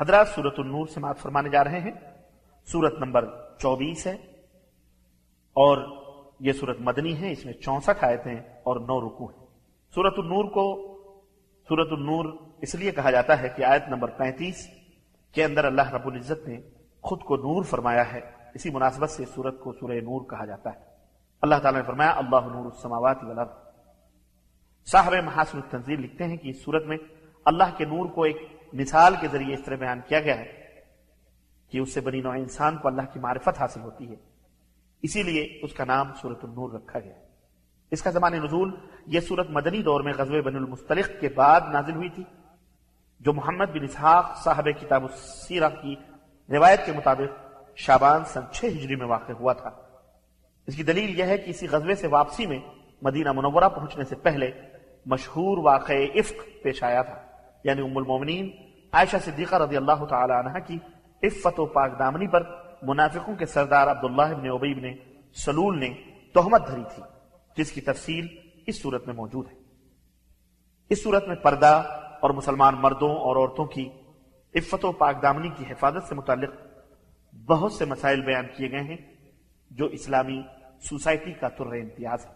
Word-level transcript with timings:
حضرات 0.00 0.28
سورت 0.28 0.54
النور 0.58 0.86
سے 0.86 1.00
مات 1.00 1.18
فرمانے 1.18 1.48
جا 1.48 1.64
رہے 1.64 1.80
ہیں۔ 1.80 1.90
سورت 2.66 2.94
نمبر 2.98 3.24
چوبیس 3.58 4.06
ہے 4.06 4.12
اور 5.52 5.78
یہ 6.40 6.52
سورت 6.52 6.76
مدنی 6.80 7.20
ہے، 7.20 7.32
اس 7.32 7.44
میں 7.44 7.52
چونسٹھ 7.52 8.04
آیتیں 8.04 8.34
اور 8.34 8.76
نو 8.76 9.08
رکو 9.08 9.26
ہیں۔ 9.26 9.46
سورت 9.94 10.14
النور 10.16 10.44
کو 10.44 10.98
سورت 11.68 11.88
النور 11.90 12.24
اس 12.62 12.74
لیے 12.74 12.90
کہا 12.90 13.10
جاتا 13.10 13.42
ہے 13.42 13.48
کہ 13.48 13.64
آیت 13.64 13.82
نمبر 13.88 14.10
پینتیس 14.10 14.68
کے 15.32 15.44
اندر 15.44 15.64
اللہ 15.64 15.94
رب 15.94 16.06
العزت 16.06 16.48
نے 16.48 16.60
خود 17.00 17.20
کو 17.20 17.36
نور 17.36 17.62
فرمایا 17.62 18.12
ہے۔ 18.12 18.20
اسی 18.54 18.70
مناسبت 18.70 19.10
سے 19.10 19.24
سورت 19.24 19.60
کو 19.60 19.72
سورہ 19.72 19.92
نور 19.92 20.20
کہا 20.30 20.44
جاتا 20.44 20.70
ہے۔ 20.70 20.78
اللہ 21.42 21.54
تعالیٰ 21.62 21.80
نے 21.80 21.86
فرمایا، 21.86 22.10
اللہ 22.10 22.46
نور 22.46 22.64
السماوات 22.64 23.24
والارض۔ 23.24 23.50
صاحب 24.86 25.14
محاسن 25.24 25.58
التنظیر 25.58 25.98
لکھتے 25.98 26.24
ہیں 26.24 26.36
کہ 26.36 26.48
اس 26.48 26.64
سورت 26.64 26.86
میں 26.86 26.96
اللہ 27.44 27.76
کے 27.76 27.84
نور 27.84 28.06
کو 28.06 28.22
ایک 28.22 28.36
مثال 28.72 29.14
کے 29.20 29.28
ذریعے 29.28 29.54
اس 29.54 29.64
طرح 29.64 29.76
بیان 29.76 30.00
کیا 30.08 30.20
گیا 30.20 30.38
ہے 30.38 30.68
کہ 31.70 31.78
اس 31.78 31.94
سے 31.94 32.00
بنی 32.00 32.20
نوع 32.20 32.32
انسان 32.32 32.76
کو 32.76 32.88
اللہ 32.88 33.02
کی 33.12 33.20
معرفت 33.20 33.60
حاصل 33.60 33.80
ہوتی 33.80 34.10
ہے۔ 34.10 34.16
اسی 35.02 35.22
لیے 35.22 35.58
اس 35.62 35.72
کا 35.72 35.84
نام 35.84 36.14
سورت 36.20 36.44
النور 36.44 36.72
رکھا 36.72 36.98
گیا 36.98 37.14
اس 37.90 38.02
کا 38.02 38.10
زمان 38.10 38.32
نزول 38.32 38.74
یہ 39.06 39.20
سورت 39.20 39.50
مدنی 39.50 39.82
دور 39.82 40.00
میں 40.00 40.12
غزوہ 40.18 40.40
بن 40.40 40.56
المستلق 40.56 41.20
کے 41.20 41.28
بعد 41.28 41.60
نازل 41.72 41.94
ہوئی 41.94 42.08
تھی، 42.08 42.24
جو 43.20 43.32
محمد 43.32 43.66
بن 43.66 43.84
اسحاق 43.84 44.44
صاحب 44.44 44.68
کتاب 44.80 45.02
السیرہ 45.02 45.68
کی 45.68 45.94
روایت 46.48 46.86
کے 46.86 46.92
مطابق 46.92 47.56
شابان 47.76 48.24
سن 48.24 48.40
چھ 48.52 48.64
ہجری 48.64 48.96
میں 48.96 49.06
واقع 49.06 49.32
ہوا 49.32 49.52
تھا۔ 49.52 49.70
اس 50.66 50.76
کی 50.76 50.82
دلیل 50.82 51.18
یہ 51.18 51.24
ہے 51.24 51.38
کہ 51.38 51.50
اسی 51.50 51.68
غزوے 51.68 51.94
سے 51.94 52.06
واپسی 52.06 52.46
میں 52.46 52.58
مدینہ 53.02 53.32
منورہ 53.32 53.68
پہنچنے 53.68 54.04
سے 54.04 54.16
پہلے 54.16 54.50
مشہور 55.06 55.58
واقع 55.58 55.92
عفق 55.92 56.62
پیش 56.62 56.82
آیا 56.82 57.02
تھا۔ 57.02 57.27
یعنی 57.64 57.82
ام 57.82 57.96
المومنین، 57.96 58.50
عائشہ 58.92 59.16
صدیقہ 59.24 59.56
رضی 59.56 59.76
اللہ 59.76 60.04
تعالی 60.04 60.32
عنہ 60.32 60.58
کی 60.66 60.78
عفت 61.22 61.60
و 61.60 61.66
پاک 61.66 61.98
دامنی 61.98 62.26
پر 62.26 62.42
منافقوں 62.82 63.36
کے 63.36 63.46
سردار 63.46 63.86
عبداللہ 63.86 64.34
بن 64.34 64.50
عبی 64.50 64.74
بن 64.74 64.94
سلول 65.34 65.80
نے 65.80 65.94
تہمت 66.34 66.66
دھری 66.66 66.82
تھی، 66.94 67.02
جس 67.56 67.72
کی 67.72 67.80
تفصیل 67.80 68.26
اس 68.66 68.82
صورت 68.82 69.06
میں 69.06 69.14
موجود 69.14 69.46
ہے۔ 69.46 69.56
اس 70.88 71.02
صورت 71.02 71.28
میں 71.28 71.36
پردہ 71.36 71.82
اور 72.20 72.30
مسلمان 72.30 72.74
مردوں 72.74 73.10
اور 73.10 73.36
عورتوں 73.36 73.64
کی 73.64 73.88
عفت 74.54 74.84
و 74.84 74.92
پاک 74.92 75.22
دامنی 75.22 75.48
کی 75.48 75.64
حفاظت 75.70 76.08
سے 76.08 76.14
متعلق 76.14 76.50
بہت 77.46 77.72
سے 77.72 77.84
مسائل 77.84 78.20
بیان 78.20 78.46
کیے 78.56 78.70
گئے 78.70 78.80
ہیں، 78.80 78.96
جو 79.70 79.86
اسلامی 79.86 80.42
سوسائٹی 80.80 81.32
کا 81.32 81.48
تر 81.48 81.66
امتیاز 81.66 82.26
ہے۔ 82.26 82.32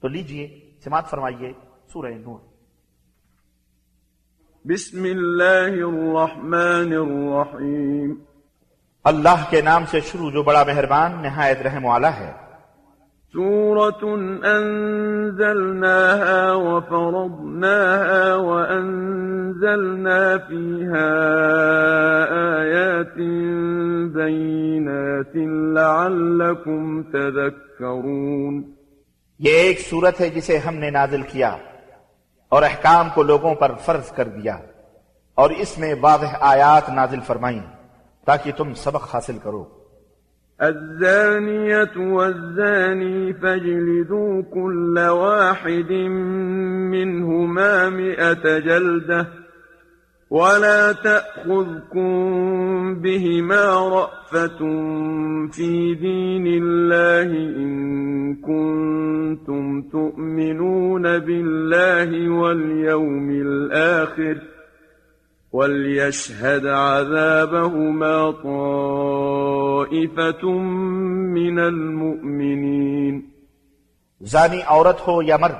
تو 0.00 0.08
لیجیے 0.08 0.70
سماعت 0.84 1.10
فرمائیے 1.10 1.52
سورہ 1.92 2.10
نور۔ 2.10 2.51
بسم 4.64 5.04
اللہ 5.04 5.68
الرحمن 5.68 6.92
الرحیم۔ 6.92 8.14
اللہ 9.04 9.44
کے 9.50 9.60
نام 9.60 9.84
سے 9.90 10.00
شروع 10.00 10.30
جو 10.30 10.42
بڑا 10.42 10.64
مہربان 10.64 11.22
نہایت 11.22 11.62
رحم 11.62 11.84
والا 11.84 12.16
ہے۔ 12.16 12.32
سورة 13.32 14.34
أنزلناها 14.44 16.54
وفرضناها 16.54 18.36
وأنزلنا 18.36 20.36
فيها 20.48 21.20
آيات 22.58 23.18
بينات 24.14 25.36
لعلكم 25.74 27.02
تذكرون۔ 27.02 28.62
یہ 29.38 29.50
ایک 29.50 29.80
صورت 29.80 30.20
ہے 30.20 30.30
جسے 30.30 30.58
ہم 30.58 30.74
نے 30.74 30.90
نازل 30.90 31.22
کیا۔ 31.22 31.56
اور 32.52 32.62
احکام 32.62 33.08
کو 33.14 33.22
لوگوں 33.22 33.54
پر 33.54 33.74
فرض 33.84 34.12
کر 34.12 34.28
دیا 34.28 34.56
اور 35.34 35.50
اس 35.50 35.78
میں 35.78 35.94
واضح 36.00 36.36
آیات 36.40 36.90
نازل 36.90 37.20
فرمائیں 37.26 37.62
تاکہ 38.26 38.52
تم 38.56 38.74
سبق 38.74 39.14
حاصل 39.14 39.38
کرو۔ 39.42 39.64
الزانية 40.58 41.94
والزاني 42.12 43.32
فاجلدوا 43.32 44.42
كل 44.54 44.98
واحد 44.98 45.90
منهما 46.94 47.88
مئة 47.88 48.44
جلدة 48.58 49.41
ولا 50.32 50.92
تأخذكم 50.92 52.14
بهما 52.94 53.88
رأفة 53.88 54.58
في 55.52 55.94
دين 55.94 56.46
الله 56.46 57.56
إن 57.56 58.34
كنتم 58.34 59.82
تؤمنون 59.82 61.18
بالله 61.18 62.30
واليوم 62.30 63.30
الآخر 63.30 64.38
وليشهد 65.52 66.66
عذابهما 66.66 68.30
طائفة 68.30 70.48
من 71.36 71.58
المؤمنين 71.58 73.32
زانی 74.20 74.60
عورت 74.66 75.06
ہو 75.06 75.22
یا 75.22 75.36
مرد 75.36 75.56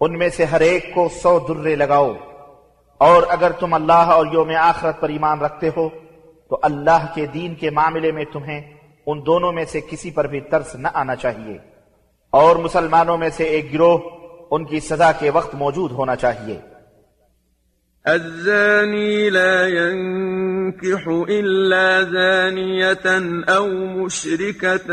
ان 0.00 0.18
میں 0.18 0.28
سے 0.28 0.44
ہر 0.44 0.60
ایک 0.60 0.94
کو 0.94 1.08
سو 1.22 1.38
درے 1.48 1.76
لگاؤ۔ 1.76 2.29
اور 3.00 3.22
اگر 3.28 3.52
تم 3.52 3.74
اللہ 3.74 3.92
اور 3.92 4.26
یوم 4.32 4.50
آخرت 4.60 5.00
پر 5.00 5.08
ایمان 5.08 5.40
رکھتے 5.40 5.68
ہو، 5.76 5.88
تو 6.48 6.58
اللہ 6.62 7.06
کے 7.14 7.26
دین 7.26 7.54
کے 7.54 7.70
معاملے 7.70 8.12
میں 8.12 8.24
تمہیں 8.32 8.60
ان 9.06 9.26
دونوں 9.26 9.52
میں 9.52 9.64
سے 9.64 9.80
کسی 9.80 10.10
پر 10.10 10.26
بھی 10.26 10.40
ترس 10.40 10.74
نہ 10.74 10.88
آنا 10.94 11.16
چاہیے۔ 11.16 11.58
اور 12.30 12.56
مسلمانوں 12.56 13.18
میں 13.18 13.28
سے 13.28 13.44
ایک 13.44 13.74
گروہ 13.74 13.98
ان 14.50 14.64
کی 14.64 14.80
سزا 14.80 15.12
کے 15.12 15.30
وقت 15.30 15.54
موجود 15.54 15.92
ہونا 15.92 16.16
چاہیے۔ 16.16 16.60
الزاني 18.06 19.30
لا 19.30 19.68
ينكح 19.68 21.08
إلا 21.28 22.02
زانية 22.02 23.18
أو 23.56 23.66
مشركة 23.68 24.92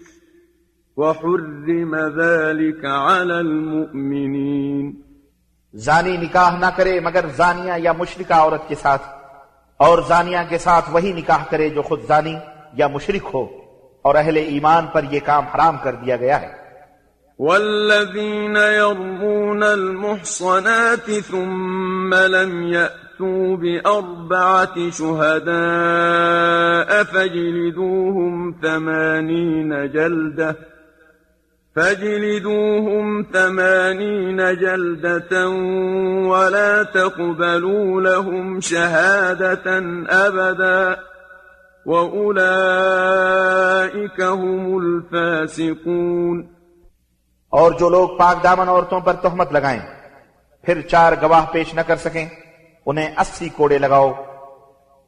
وحرم 0.96 1.96
ذلك 1.96 2.84
على 2.84 3.34
المؤمنين. 3.34 4.92
زانی 5.74 6.16
نکاح 6.16 6.58
نہ 6.58 6.66
کرے 6.76 7.00
مگر 7.00 7.24
زانیہ 7.36 7.72
یا 7.76 7.92
مشرکہ 7.92 8.32
عورت 8.32 8.68
کے 8.68 8.74
ساتھ 8.74 9.02
اور 9.76 9.98
زانیہ 10.08 10.38
کے 10.48 10.58
ساتھ 10.58 10.90
وہی 10.90 11.12
نکاح 11.12 11.44
کرے 11.50 11.68
جو 11.68 11.82
خود 11.82 12.00
زانی 12.08 12.34
یا 12.74 12.86
مشرک 12.86 13.28
ہو۔ 13.34 13.59
اور 14.02 14.14
اہل 14.14 14.36
ایمان 14.36 14.86
پر 14.86 15.04
یہ 15.10 15.20
کام 15.24 15.44
حرام 15.44 15.76
کر 15.82 15.94
دیا 15.94 16.16
گیا 16.16 16.40
ہے 16.40 16.60
والذين 17.40 18.56
يرمون 18.56 19.62
المحصنات 19.62 21.10
ثم 21.10 22.14
لم 22.14 22.62
يأتوا 22.62 23.56
بأربعة 23.56 24.90
شهداء 24.90 25.50
فاجلدوهم 27.04 28.54
ثمانين 28.62 29.90
جلدة 29.92 30.56
فاجلدوهم 31.76 33.26
ثمانين 33.32 34.36
جلدة 34.36 35.48
ولا 36.28 36.82
تقبلوا 36.82 38.00
لهم 38.00 38.60
شهادة 38.60 39.78
أبداً. 40.10 41.10
وَأُولَئِكَ 41.86 44.22
هُمُ 44.22 44.82
الْفَاسِقُونَ 44.82 46.42
اور 47.48 47.72
جو 47.72 47.88
لوگ 47.88 48.08
پاک 48.18 48.44
دامن 48.44 48.68
عورتوں 48.68 49.00
پر 49.00 49.12
تہمت 49.12 49.52
لگائیں 49.52 49.80
پھر 50.62 50.80
چار 50.80 51.12
گواہ 51.22 51.46
پیش 51.52 51.74
نہ 51.74 51.80
کر 51.80 51.96
سکیں 51.96 52.26
انہیں 52.86 53.14
اسی 53.18 53.48
کوڑے 53.48 53.78
لگاؤ 53.78 54.12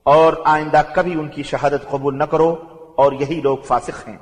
اور 0.02 0.32
آئندہ 0.44 0.82
کبھی 0.94 1.20
ان 1.20 1.28
کی 1.28 1.42
شہادت 1.42 1.90
قبول 1.90 2.18
نہ 2.18 2.24
کرو 2.24 2.56
اور 2.96 3.12
یہی 3.12 3.40
لوگ 3.44 3.58
فاسق 3.58 4.08
ہیں۔ 4.08 4.16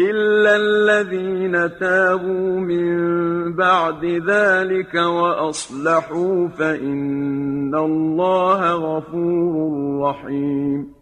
إِلَّا 0.00 0.50
الَّذِينَ 0.50 1.56
تَابُوا 1.80 2.60
مِن 2.60 3.52
بَعْدِ 3.52 4.26
ذَلِكَ 4.26 4.98
وَأَصْلَحُوا 4.98 6.46
فَإِنَّ 6.56 7.74
اللَّهَ 7.74 8.72
غَفُورٌ 8.72 10.08
رَحِيمٌ 10.08 11.01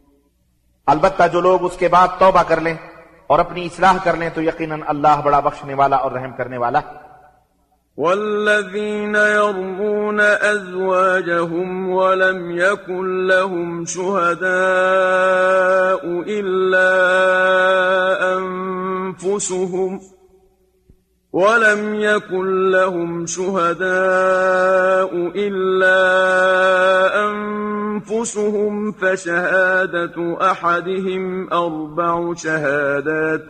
البتہ 0.91 1.27
جو 1.33 1.41
لوگ 1.41 1.65
اس 1.65 1.77
کے 1.77 1.89
بعد 1.89 2.09
توبہ 2.19 2.43
کر 2.49 2.61
لیں 2.61 2.75
اور 3.27 3.39
اپنی 3.39 3.65
اصلاح 3.67 3.97
کر 4.05 4.17
لیں 4.17 4.31
تو 4.31 4.43
یقیناً 4.43 4.81
اللہ 4.89 5.21
بڑا 5.25 5.41
بخشنے 5.41 5.75
والا 5.75 5.97
اور 5.97 6.13
رحم 6.13 6.33
کرنے 6.37 6.59
والا 6.59 6.81
والذين 7.99 9.15
يرمون 9.15 10.21
أزواجهم 10.21 11.89
ولم 11.91 12.39
يكن 12.53 13.27
لهم 13.27 13.85
شهداء 13.87 14.41
إلا 16.29 16.93
أنفسهم 18.39 20.01
ولم 21.35 21.95
يكن 21.95 22.71
لهم 22.71 23.27
شهداء 23.27 25.11
إلا 25.37 26.01
أنفسهم 27.31 28.93
فشهادة 28.93 30.37
أحدهم 30.43 31.53
أربع 31.53 32.35
شهادات 32.35 33.49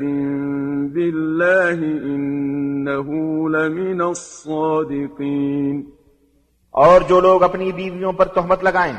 بالله 0.95 1.81
إنه 2.05 3.09
لمن 3.49 4.01
الصادقين 4.03 6.01
اور 6.75 7.01
جو 7.01 7.21
لوگ 7.21 7.43
اپنی 7.43 7.73
بیویوں 7.73 8.13
پر 8.13 8.27
تہمت 8.27 8.65
لگائیں 8.65 8.97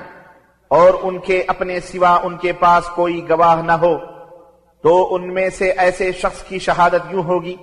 اور 0.72 0.94
ان 1.02 1.20
کے 1.20 1.44
اپنے 1.48 1.80
سوا 1.82 2.16
ان 2.24 2.38
کے 2.38 2.52
پاس 2.54 2.90
کوئی 2.96 3.22
گواہ 3.30 3.62
نہ 3.62 3.72
ہو 3.82 3.98
تو 4.84 4.94
ان 5.16 5.34
میں 5.34 5.50
سے 5.50 5.70
ایسے 5.78 6.12
شخص 6.12 6.44
کی 6.44 6.60
شہادت 6.60 7.12
یوں 7.12 7.24
ہوگی 7.24 7.56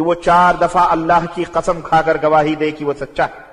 کہ 0.00 0.06
وہ 0.06 0.14
چار 0.14 0.54
دفعہ 0.54 0.86
اللہ 0.90 1.24
کی 1.34 1.44
قسم 1.52 1.80
کھا 1.80 2.02
کر 2.02 2.16
گواہی 2.22 2.54
دے 2.54 2.70
کہ 2.70 2.84
وہ 2.84 2.92
سچا 3.00 3.24
ہے۔ 3.24 3.50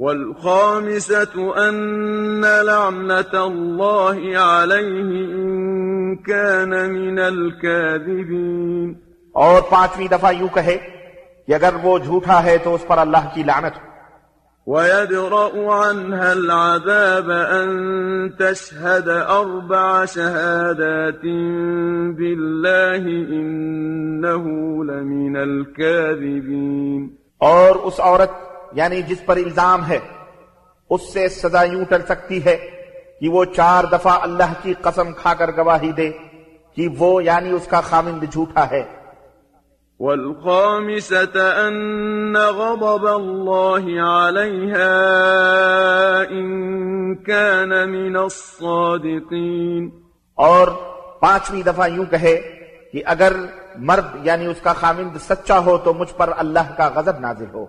والخامسة 0.00 1.40
أن 1.68 2.40
لعنة 2.40 3.52
الله 3.52 4.18
عليه 4.34 5.10
إن 5.10 6.16
كان 6.16 6.70
من 6.70 7.18
الكاذبين۔ 7.18 8.94
اور 9.32 9.62
پانچویں 9.62 10.08
دفعہ 10.08 10.32
یوں 10.32 10.48
کہے 10.54 10.76
کہ 11.46 11.54
اگر 11.54 11.74
وہ 11.82 11.98
جھوٹا 11.98 12.44
ہے 12.44 12.58
تو 12.58 12.74
اس 12.74 12.84
پر 12.86 12.98
اللہ 12.98 13.28
کی 13.34 13.42
لعنت 13.42 13.84
ہو۔ 13.84 13.89
ويدرأ 14.70 15.72
عنها 15.74 16.32
العذاب 16.32 17.30
أن 17.30 17.70
تشهد 18.38 19.08
أربع 19.08 20.04
شهادات 20.04 21.24
بالله 22.18 23.04
إنه 23.06 24.44
لمن 24.84 25.36
الكاذبين. 25.36 27.08
اور 27.38 27.76
اس 27.76 28.00
عورت 28.00 28.30
یعنی 28.72 29.02
جس 29.02 29.26
پر 29.26 29.36
الزام 29.36 29.86
ہے، 29.88 29.98
اس 30.90 31.12
سے 31.12 31.28
سزا 31.28 31.62
یوں 31.62 31.84
ٹل 31.84 32.02
سکتی 32.08 32.44
ہے 32.44 32.56
کہ 33.20 33.28
وہ 33.28 33.44
چار 33.44 33.84
دفعہ 33.84 34.18
اللہ 34.22 34.52
کی 34.62 34.74
قسم 34.80 35.12
کھا 35.12 35.34
کر 35.34 35.50
گواہی 35.56 35.92
دے 35.92 36.10
کہ 36.74 36.88
وہ 36.98 37.24
یعنی 37.24 37.50
اس 37.50 37.66
کا 37.66 37.80
خامند 37.80 38.24
جھوٹا 38.32 38.70
ہے۔ 38.70 38.99
والخامسة 40.00 41.68
أن 41.68 42.36
غضب 42.36 43.06
الله 43.06 44.00
عليها 44.00 44.92
إن 46.30 46.50
كان 47.14 47.90
من 47.90 48.16
الصادقين. 48.16 49.88
اور 50.34 50.68
پانچویں 51.20 51.62
دفعہ 51.62 51.88
یوں 51.88 52.04
کہے 52.04 52.40
کہ 52.92 53.02
اگر 53.06 53.32
مرد 53.76 54.26
یعنی 54.26 54.46
اس 54.46 54.60
کا 54.60 54.72
خامند 54.72 55.16
سچا 55.16 55.58
ہو 55.58 55.78
تو 55.78 55.92
مجھ 55.92 56.14
پر 56.16 56.30
اللہ 56.36 56.76
کا 56.76 56.90
غضب 56.94 57.20
نازل 57.20 57.46
ہو۔ 57.54 57.66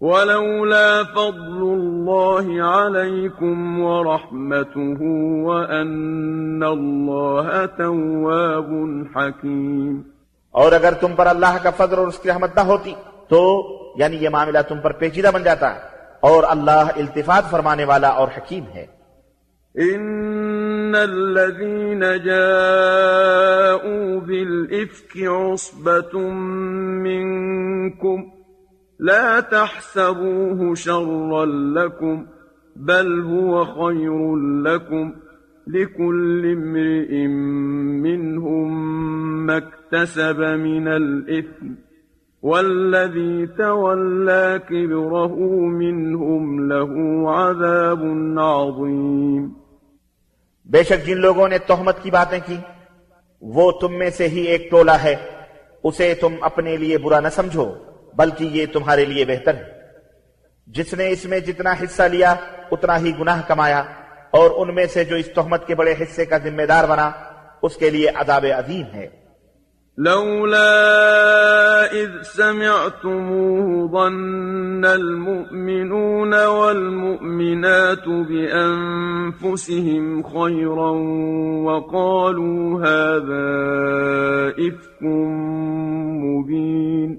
ولولا 0.00 1.02
فضل 1.14 1.62
الله 1.62 2.60
عليكم 2.60 3.80
ورحمته 3.80 4.96
وأن 5.44 6.62
الله 6.62 7.66
تواب 7.76 8.72
حكيم. 9.16 10.15
اور 10.56 10.72
اگر 10.72 10.92
تم 10.92 11.12
پر 11.16 11.26
اللہ 11.26 11.58
کا 11.62 11.70
فضل 11.76 11.98
اور 11.98 12.06
اس 12.06 12.18
کی 12.18 12.28
رحمت 12.28 12.56
نہ 12.56 12.60
ہوتی، 12.60 12.94
تو 13.28 13.62
یعنی 13.96 14.16
یہ 14.16 14.28
معاملہ 14.28 14.58
تم 14.68 14.80
پر 14.80 14.92
پیچیدہ 14.92 15.30
بن 15.34 15.42
جاتا 15.42 15.74
اور 16.20 16.44
اللہ 16.48 16.70
التفات 16.70 17.50
فرمانے 17.50 17.84
والا 17.84 18.08
اور 18.08 18.28
حکیم 18.36 18.64
ہے۔ 18.74 18.86
ان 19.74 20.94
الذين 20.94 22.00
جاءوا 22.00 24.26
بالافك 24.26 25.16
عصبة 25.16 26.18
منكم 27.02 28.22
لا 29.00 29.40
تحسبوه 29.40 30.74
شرا 30.74 31.44
لكم، 31.44 32.24
بل 32.76 33.22
هو 33.22 33.64
خير 33.64 34.62
لكم۔ 34.62 35.25
لكل 35.66 36.54
امرئ 36.58 37.26
منهم 38.02 38.68
ما 39.46 39.56
اكتسب 39.56 40.40
من 40.40 40.88
الإثم 40.88 41.74
والذي 42.42 43.46
تولى 43.46 44.58
كبره 44.68 45.36
منهم 45.80 46.68
له 46.68 46.92
عذاب 47.34 48.04
عظيم۔ 48.38 49.48
بے 50.64 50.82
شک 50.82 51.06
جن 51.06 51.20
لوگوں 51.20 51.48
نے 51.48 51.58
تہمت 51.58 52.02
کی 52.02 52.10
باتیں 52.10 52.38
کی، 52.46 52.56
وہ 53.42 53.70
تم 53.70 53.98
میں 53.98 54.10
سے 54.10 54.28
ہی 54.28 54.40
ایک 54.40 54.70
ٹولہ 54.70 54.96
ہے، 55.02 55.14
اسے 55.84 56.14
تم 56.14 56.34
اپنے 56.40 56.76
لیے 56.76 56.98
برا 56.98 57.20
نہ 57.20 57.28
سمجھو، 57.28 57.74
بلکہ 58.16 58.44
یہ 58.44 58.66
تمہارے 58.72 59.04
لیے 59.04 59.24
بہتر 59.24 59.54
ہے۔ 59.54 59.64
جس 60.66 60.94
نے 60.94 61.10
اس 61.10 61.24
میں 61.24 61.40
جتنا 61.40 61.72
حصہ 61.72 62.02
لیا، 62.02 62.34
اتنا 62.70 63.00
ہی 63.00 63.12
گناہ 63.20 63.42
کمایا 63.48 63.82
اور 64.36 64.50
ان 64.56 64.74
میں 64.74 64.86
سے 64.86 65.04
جو 65.04 65.16
اس 65.16 65.28
تہمت 65.34 65.66
کے 65.66 65.74
بڑے 65.74 65.94
حصے 66.00 66.24
کا 66.24 66.38
ذمہ 66.38 66.62
دار 66.62 66.84
بنا 66.84 67.10
اس 67.62 67.76
کے 67.76 67.90
لیے 67.90 68.08
عذاب 68.08 68.44
عظیم 68.58 68.86
ہے۔ 68.94 69.26
لولا 69.98 70.72
إذ 71.92 72.10
سمعتموه 72.36 73.86
ظن 73.92 74.84
المؤمنون 74.84 76.34
والمؤمنات 76.34 78.08
بأنفسهم 78.28 80.04
خيرا 80.22 80.90
وقالوا 81.66 82.80
هذا 82.80 83.46
إفك 84.58 85.02
مبين۔ 86.24 87.14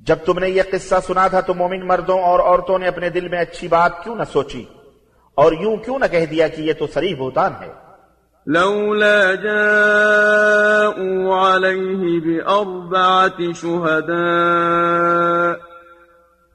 جب 0.00 0.16
تم 0.24 0.38
نے 0.38 0.48
یہ 0.48 0.62
قصہ 0.72 0.94
سنا 1.06 1.28
تھا 1.28 1.40
تو 1.40 1.54
مومن 1.54 1.86
مردوں 1.86 2.18
اور 2.18 2.40
عورتوں 2.40 2.78
نے 2.78 2.86
اپنے 2.86 3.08
دل 3.10 3.28
میں 3.28 3.38
اچھی 3.38 3.68
بات 3.68 4.04
کیوں 4.04 4.16
نہ 4.16 4.24
سوچی؟ 4.32 4.64
اور 5.40 5.52
یوں 5.52 5.76
کیوں 5.76 5.98
نہ 5.98 6.04
کہہ 6.10 6.26
دیا 6.26 6.48
کہ 6.48 6.62
یہ 6.62 6.72
تو 6.72 6.86
سری 6.86 7.14
بہتان 7.14 7.52
ہے؟ 7.60 7.90
لولا 8.46 9.34
جاءوا 9.34 11.36
عليه 11.36 12.18
بأربعة 12.18 13.52
شهداء 13.52 15.56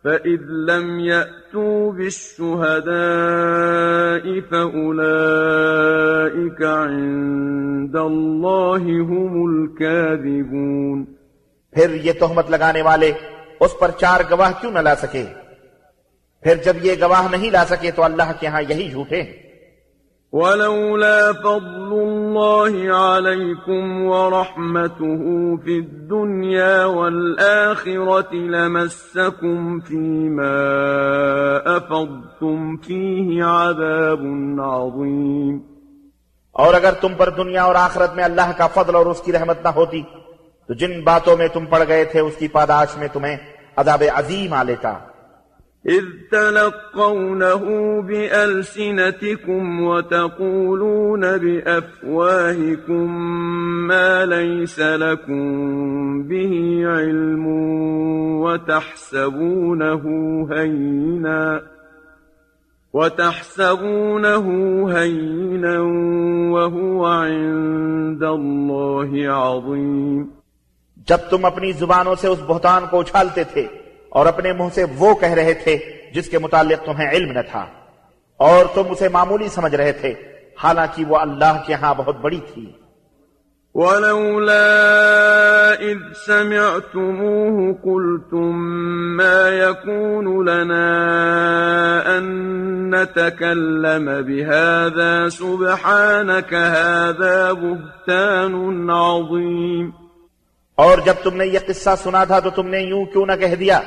فإذ 0.03 0.39
لم 0.49 0.99
يأتوا 0.99 1.91
بالشهداء 1.91 4.39
فأولئك 4.49 6.63
عند 6.63 7.95
الله 7.95 9.01
هم 9.01 9.45
الكاذبون۔ 9.45 11.05
پھر 11.73 11.93
یہ 11.93 12.11
تہمت 12.19 12.49
لگانے 12.49 12.81
والے 12.81 13.11
اس 13.59 13.79
پر 13.79 13.91
چار 13.91 14.19
گواہ 14.31 14.51
کیوں 14.61 14.71
نہ 14.71 14.79
لا 14.79 14.95
سکے؟ 14.95 15.25
پھر 16.45 16.55
جب 16.55 16.75
یہ 16.81 16.95
گواہ 17.01 17.27
نہیں 17.31 17.51
لا 17.51 17.65
سکے 17.65 17.91
تو 17.91 18.03
اللہ 18.03 18.31
کے 18.39 18.47
ہاں 18.47 18.61
یہی 18.69 18.89
جھوٹے 18.91 19.21
ہیں۔ 19.21 19.33
ولولا 20.33 21.31
فضل 21.31 21.91
الله 21.93 22.97
عليكم 22.97 24.05
ورحمته 24.05 25.55
في 25.63 25.77
الدنيا 25.77 26.85
والآخرة 26.85 28.33
لمسكم 28.33 29.79
فيما 29.79 30.57
أفضتم 31.77 32.77
فيه 32.77 33.41
عذاب 33.43 34.27
عظيم۔ 34.59 35.57
اور 36.51 36.73
اگر 36.73 36.91
تم 37.01 37.13
پر 37.17 37.29
دنیا 37.29 37.63
اور 37.63 37.75
آخرت 37.75 38.15
میں 38.15 38.23
اللہ 38.23 38.51
کا 38.57 38.67
فضل 38.67 38.95
اور 38.95 39.05
اس 39.05 39.21
کی 39.21 39.31
رحمت 39.31 39.63
نہ 39.63 39.75
ہوتی 39.75 40.01
تو 40.69 40.73
جن 40.73 41.03
باتوں 41.03 41.37
میں 41.37 41.47
تم 41.47 41.65
پڑ 41.65 41.83
گئے 41.87 42.05
تھے 42.05 42.19
اس 42.19 42.35
کی 42.35 42.47
پاداش 42.47 42.97
میں 42.97 43.07
تمہیں 43.07 43.37
عذاب 43.75 44.03
عظیم 44.13 44.53
آ 44.53 44.63
لیتا 44.63 44.97
إذ 45.85 46.03
تلقونه 46.31 47.63
بألسنتكم 48.01 49.81
وتقولون 49.81 51.37
بأفواهكم 51.37 53.17
ما 53.87 54.25
ليس 54.25 54.79
لكم 54.79 55.43
به 56.23 56.81
علم 56.85 57.47
وتحسبونه 58.41 60.03
هينا 60.51 61.61
وتحسبونه 62.93 64.45
هينا 64.97 65.79
وهو 66.51 67.05
عند 67.05 68.23
الله 68.23 69.31
عظيم 69.31 70.29
جب 71.07 71.29
تم 71.29 71.45
اپنی 71.45 71.71
زبانوں 71.71 72.15
سے 72.15 72.27
اس 72.27 72.39
بہتان 72.47 72.85
کو 72.89 72.99
اچھالتے 72.99 73.43
تھے 73.43 73.67
اور 74.15 74.25
اپنے 74.25 74.53
منہ 74.53 74.69
سے 74.73 74.83
وہ 74.83 75.15
کہہ 75.15 75.29
رہے 75.29 75.53
تھے 75.53 75.77
جس 76.13 76.29
کے 76.29 76.39
متعلق 76.39 76.85
تمہیں 76.85 77.09
علم 77.11 77.31
نہ 77.31 77.39
تھا۔ 77.51 77.65
اور 78.37 78.65
تم 78.73 78.83
اسے 78.89 79.09
معمولی 79.09 79.47
سمجھ 79.47 79.75
رہے 79.75 79.91
تھے 79.91 80.13
حالانکہ 80.63 81.05
وہ 81.05 81.17
اللہ 81.17 81.61
کے 81.67 81.73
ہاں 81.73 81.93
بہت 81.97 82.19
بڑی 82.19 82.39
تھی۔ 82.53 82.71
ولولا 83.75 84.65
إذ 85.79 85.97
سمعتموه 86.27 87.71
قلتم 87.83 88.55
ما 89.17 89.49
يكون 89.49 90.49
لنا 90.49 90.87
أن 92.17 92.23
نتكلم 92.89 94.21
بهذا 94.21 95.29
سبحانك 95.29 96.53
هذا 96.53 97.51
بهتان 97.51 98.89
عظيم 98.89 99.89
اور 100.75 100.97
جب 100.97 101.13
تم 101.23 101.35
نے 101.35 101.45
یہ 101.45 101.59
قصہ 101.67 101.89
سنا 102.03 102.23
تھا 102.23 102.39
تو 102.39 102.49
تم 102.49 102.67
نے 102.67 102.79
یوں 102.79 103.05
کیوں 103.05 103.25
نہ 103.25 103.33
کہہ 103.39 103.55
دیا؟ 103.55 103.81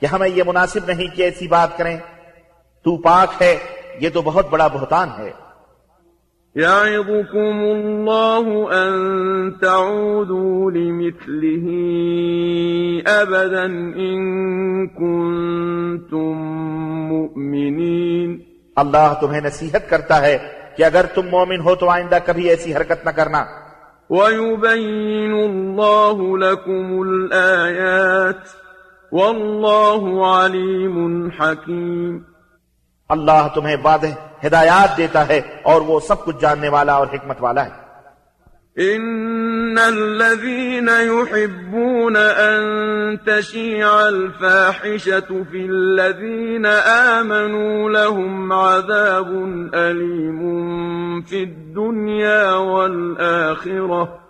کہ 0.00 0.06
ہمیں 0.06 0.28
یہ 0.28 0.42
مناسب 0.46 0.80
نہیں 0.86 1.16
کہ 1.16 1.22
ایسی 1.22 1.48
بات 1.48 1.78
کریں۔ 1.78 1.96
تو 2.84 2.96
پاک 2.96 3.42
ہے 3.42 3.58
یہ 4.00 4.08
تو 4.10 4.22
بہت 4.22 4.50
بڑا 4.50 4.66
بہتان 4.66 5.08
ہے۔ 5.18 5.30
يعظكم 6.56 7.60
الله 7.60 8.48
أن 8.72 9.52
تعودوا 9.52 10.70
لمثله 10.70 11.72
أبدا 13.06 13.66
إن 13.96 14.86
كنتم 14.86 16.34
مؤمنين 17.08 18.36
اللہ 18.76 19.14
تمہیں 19.20 19.40
نصیحت 19.40 19.90
کرتا 19.90 20.22
ہے 20.22 20.38
کہ 20.76 20.82
اگر 20.82 21.06
تم 21.14 21.22
مومن 21.26 21.60
ہو 21.60 21.74
تو 21.74 21.90
آئندہ 21.90 22.18
کبھی 22.24 22.48
ایسی 22.48 22.74
حرکت 22.74 23.04
نہ 23.04 23.10
کرنا۔ 23.10 23.44
ويبين 24.10 25.32
الله 25.32 26.36
لكم 26.36 27.00
الآيات 27.00 28.65
والله 29.16 30.22
عليم 30.24 31.28
حكيم. 31.40 32.18
اللہ 33.08 33.48
تمہیں 33.54 33.76
واضح 33.82 34.46
ہدایات 34.46 34.96
دیتا 34.96 35.28
ہے 35.28 35.40
اور 35.62 35.80
وہ 35.80 36.00
سب 36.00 36.24
کچھ 36.24 36.36
جاننے 36.40 36.68
والا 36.68 36.92
اور 36.92 37.06
حکمت 37.06 37.36
والا 37.40 37.66
ہے۔ 37.66 37.86
إن 38.78 39.78
الذين 39.78 40.88
يحبون 40.88 42.16
أن 42.16 42.60
تشيع 43.24 43.88
الفاحشة 44.06 45.34
في 45.50 45.66
الذين 45.66 46.66
آمنوا 47.16 47.90
لهم 47.90 48.52
عذاب 48.52 49.30
أليم 49.74 50.40
في 51.20 51.42
الدنيا 51.42 52.52
والآخرة 52.52 54.25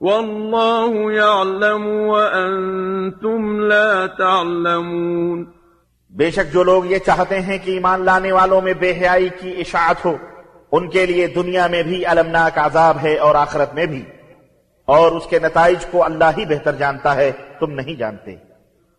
والله 0.00 1.10
يعلم 1.12 1.86
وأنتم 1.86 3.60
لا 3.60 4.06
تعلمون۔ 4.06 5.44
بے 6.10 6.30
شک 6.30 6.52
جو 6.52 6.62
لوگ 6.62 6.86
یہ 6.86 6.98
چاہتے 6.98 7.40
ہیں 7.40 7.58
کہ 7.58 7.70
ایمان 7.70 8.04
لانے 8.04 8.32
والوں 8.32 8.60
میں 8.60 8.72
بے 8.72 8.90
حیائی 8.90 9.28
کی 9.28 9.50
اشاعت 9.50 10.04
ہو 10.04 10.16
ان 10.72 10.88
کے 10.88 11.06
لیے 11.06 11.26
دنیا 11.26 11.66
میں 11.66 11.82
بھی 11.82 12.06
المناک 12.06 12.58
عذاب 12.58 12.96
ہے 13.02 13.18
اور 13.18 13.34
آخرت 13.34 13.74
میں 13.74 13.86
بھی۔ 13.86 14.04
اور 14.84 15.12
اس 15.12 15.26
کے 15.26 15.38
نتائج 15.38 15.86
کو 15.86 16.04
اللہ 16.04 16.24
ہی 16.38 16.44
بہتر 16.44 16.72
جانتا 16.72 17.14
ہے 17.14 17.32
تم 17.60 17.70
نہیں 17.70 17.94
جانتے۔ 17.94 18.36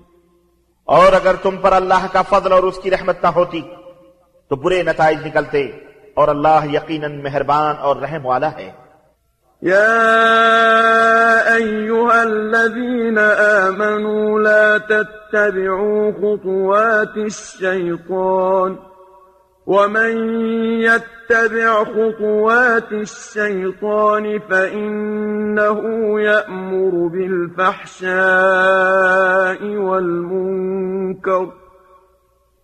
اور 0.84 1.12
اگر 1.12 1.34
تم 1.42 1.56
پر 1.56 1.72
اللہ 1.72 2.06
کا 2.12 2.22
فضل 2.22 2.52
اور 2.52 2.62
اس 2.62 2.78
کی 2.78 2.90
رحمت 2.90 3.22
نہ 3.22 3.28
ہوتی، 3.28 3.62
تو 4.48 4.56
برے 4.56 4.82
نتائج 4.82 5.26
نکلتے 5.26 5.62
اور 6.14 6.28
اللہ 6.28 6.60
یقیناً 6.72 7.22
مہربان 7.22 7.74
اور 7.80 7.96
رحم 7.96 8.26
والا 8.26 8.52
ہے۔ 8.52 8.84
يا 9.62 9.94
أيها 11.56 12.20
الذين 12.20 13.18
آمنوا 13.66 14.40
لا 14.40 14.78
تتبعوا 14.78 16.10
خطوات 16.10 17.16
الشيطان 17.16 18.93
ومن 19.66 20.40
يتبع 20.80 21.84
خطوات 21.84 22.92
الشيطان 22.92 24.38
فإنه 24.50 25.80
يأمر 26.20 27.06
بالفحشاء 27.06 28.14
والمنكر 29.76 31.52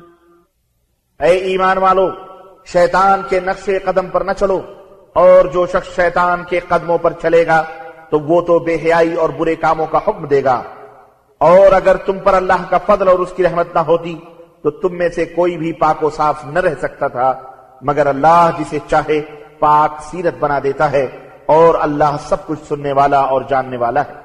اے 1.20 1.30
ایمان 1.30 1.78
والو 1.78 2.08
شیطان 2.64 3.22
کے 3.28 3.78
قدم 3.78 4.06
پر 4.08 4.20
نہ 4.20 4.32
چلو۔ 4.32 4.60
اور 5.14 5.44
جو 5.44 5.66
شخص 5.66 5.96
شیطان 5.96 6.44
کے 6.44 6.60
قدموں 6.68 6.98
پر 6.98 7.12
چلے 7.22 7.46
گا، 7.46 7.64
تو 8.10 8.20
وہ 8.20 8.40
تو 8.40 8.58
بے 8.58 8.74
حیائی 8.74 9.14
اور 9.14 9.28
برے 9.28 9.54
کاموں 9.54 9.86
کا 9.86 9.98
حکم 9.98 10.26
دے 10.26 10.44
گا۔ 10.44 10.62
اور 11.38 11.72
اگر 11.72 11.96
تم 11.96 12.18
پر 12.18 12.34
اللہ 12.34 12.70
کا 12.70 12.78
فضل 12.86 13.08
اور 13.08 13.18
اس 13.18 13.32
کی 13.36 13.44
رحمت 13.44 13.74
نہ 13.74 13.78
ہوتی، 13.78 14.18
تو 14.62 14.70
تم 14.70 14.98
میں 14.98 15.08
سے 15.08 15.24
کوئی 15.24 15.56
بھی 15.56 15.72
پاک 15.72 16.04
و 16.04 16.10
صاف 16.10 16.44
نہ 16.44 16.58
رہ 16.58 16.74
سکتا 16.82 17.08
تھا۔ 17.08 17.42
مگر 17.82 18.06
اللہ 18.06 18.50
جسے 18.58 18.78
چاہے 18.90 19.20
پاک 19.58 20.02
سیرت 20.02 20.34
بنا 20.40 20.58
دیتا 20.62 20.92
ہے، 20.92 21.06
اور 21.46 21.74
اللہ 21.80 22.16
سب 22.20 22.46
کچھ 22.46 22.60
سننے 22.68 22.92
والا 22.92 23.20
اور 23.20 23.42
جاننے 23.48 23.76
والا 23.76 24.00
ہے۔ 24.00 24.24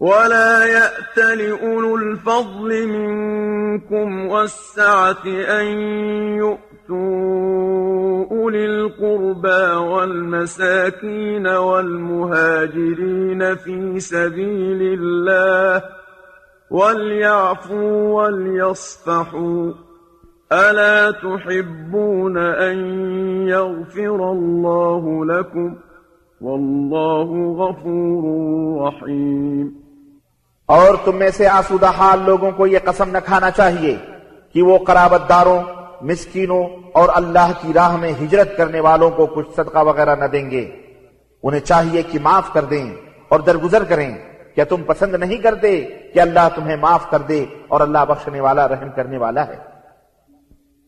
ولا 0.00 0.64
يأت 0.66 1.18
لأولو 1.18 1.94
الفضل 1.94 2.86
منكم 2.86 4.30
والسعة 4.30 5.34
أن 5.60 6.54
يؤتوا 6.84 8.24
أولي 8.30 8.66
القربى 8.66 9.84
والمساكين 9.84 11.46
والمهاجرين 11.46 13.54
في 13.54 14.00
سبيل 14.00 15.00
الله 15.00 15.82
وليعفوا 16.70 18.22
وليصفحوا 18.22 19.72
ألا 20.52 21.10
تحبون 21.10 22.38
أن 22.38 22.78
يغفر 23.48 24.32
الله 24.32 25.26
لكم 25.26 25.76
والله 26.40 27.54
غفور 27.58 28.24
رحيم 28.86 29.84
اور 30.68 30.94
تم 31.04 31.16
میں 31.16 31.30
سے 31.30 31.46
آسودہ 31.48 31.86
حال 31.96 32.18
لوگوں 32.26 32.50
کو 32.56 32.66
یہ 32.66 32.78
قسم 32.84 33.10
نہ 33.10 33.18
کھانا 33.24 33.50
چاہیے 33.50 33.96
کہ 34.54 34.62
وہ 34.62 34.78
قرابت 34.86 35.28
داروں 35.28 35.62
مسکینوں 36.04 36.64
اور 36.92 37.08
اللہ 37.14 37.50
کی 37.60 37.72
راہ 37.72 37.96
میں 37.96 38.12
ہجرت 38.22 38.56
کرنے 38.56 38.80
والوں 38.80 39.10
کو 39.10 39.26
کچھ 39.26 39.48
صدقہ 39.56 39.78
وغیرہ 39.78 40.16
نہ 40.16 40.24
دیں 40.24 40.50
گے۔ 40.50 40.70
انہیں 41.42 41.60
چاہیے 41.60 42.02
کہ 42.02 42.18
معاف 42.22 42.52
کر 42.52 42.64
دیں 42.64 42.96
اور 43.28 43.40
درگزر 43.40 43.84
کریں 43.84 44.16
کیا 44.54 44.64
تم 44.64 44.82
پسند 44.86 45.14
نہیں 45.14 45.36
کرتے 45.36 45.80
کہ 46.14 46.20
اللہ 46.20 46.48
تمہیں 46.54 46.76
معاف 46.76 47.10
کر 47.10 47.18
دے 47.18 47.44
اور 47.68 47.80
اللہ 47.80 48.04
بخشنے 48.08 48.40
والا، 48.40 48.68
رحم 48.68 48.88
کرنے 48.96 49.18
والا 49.18 49.46
ہے۔ 49.46 49.56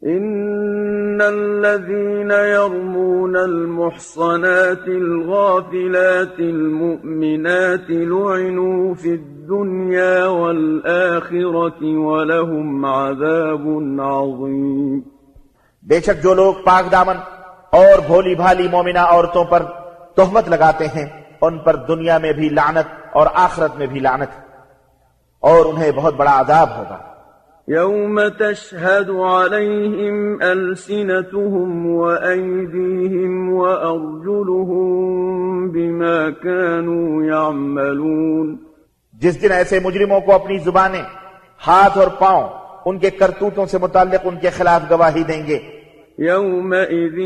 ان 0.02 0.95
إن 1.16 1.22
الذين 1.22 2.30
يرمون 2.30 3.36
المحصنات 3.36 4.88
الغافلات 4.88 6.38
المؤمنات 6.38 7.90
لعنوا 7.90 8.94
في 8.94 9.10
الدنيا 9.10 10.26
والآخرة 10.26 11.80
ولهم 12.08 12.84
عذاب 12.84 13.64
عظيم۔ 14.00 15.00
بے 15.86 16.00
شک 16.00 16.22
جو 16.22 16.34
لوگ 16.34 16.54
پاک 16.64 16.92
دامن 16.92 17.18
اور 17.72 17.98
بھولی 18.06 18.34
بھالی 18.34 18.68
مومنہ 18.68 19.08
عورتوں 19.08 19.44
پر 19.44 19.62
تہمت 20.16 20.48
لگاتے 20.48 20.86
ہیں، 20.94 21.06
ان 21.42 21.58
پر 21.58 21.76
دنیا 21.88 22.18
میں 22.18 22.32
بھی 22.32 22.48
لعنت 22.48 22.94
اور 23.12 23.26
آخرت 23.34 23.76
میں 23.78 23.86
بھی 23.86 24.00
لعنت، 24.00 24.30
اور 25.42 25.64
انہیں 25.64 25.92
بہت 25.96 26.14
بڑا 26.14 26.40
عذاب 26.40 26.78
ہوگا۔ 26.78 26.98
يوم 27.68 28.28
تشهد 28.28 29.10
عليهم 29.10 30.42
ألسنتهم 30.42 31.86
وأيديهم 31.86 33.52
وأرجلهم 33.52 34.90
بما 35.70 36.30
كانوا 36.30 37.24
يعملون 37.24 38.56
جس 39.14 39.42
دن 39.42 39.52
ایسے 39.52 39.80
مجرموں 39.84 40.20
کو 40.20 40.32
اپنی 40.34 40.58
زبانیں 40.64 41.02
ہاتھ 41.60 41.98
اور 41.98 42.08
پاؤں 42.18 42.48
ان 42.86 42.98
کے 42.98 43.10
کرتوتوں 43.10 43.66
سے 43.66 43.78
متعلق 43.82 44.22
ان 44.24 44.36
کے 44.40 44.50
خلاف 44.58 44.90
گواہی 44.90 45.22
دیں 45.28 45.46
گے 45.46 45.58
يومئذ 46.18 47.18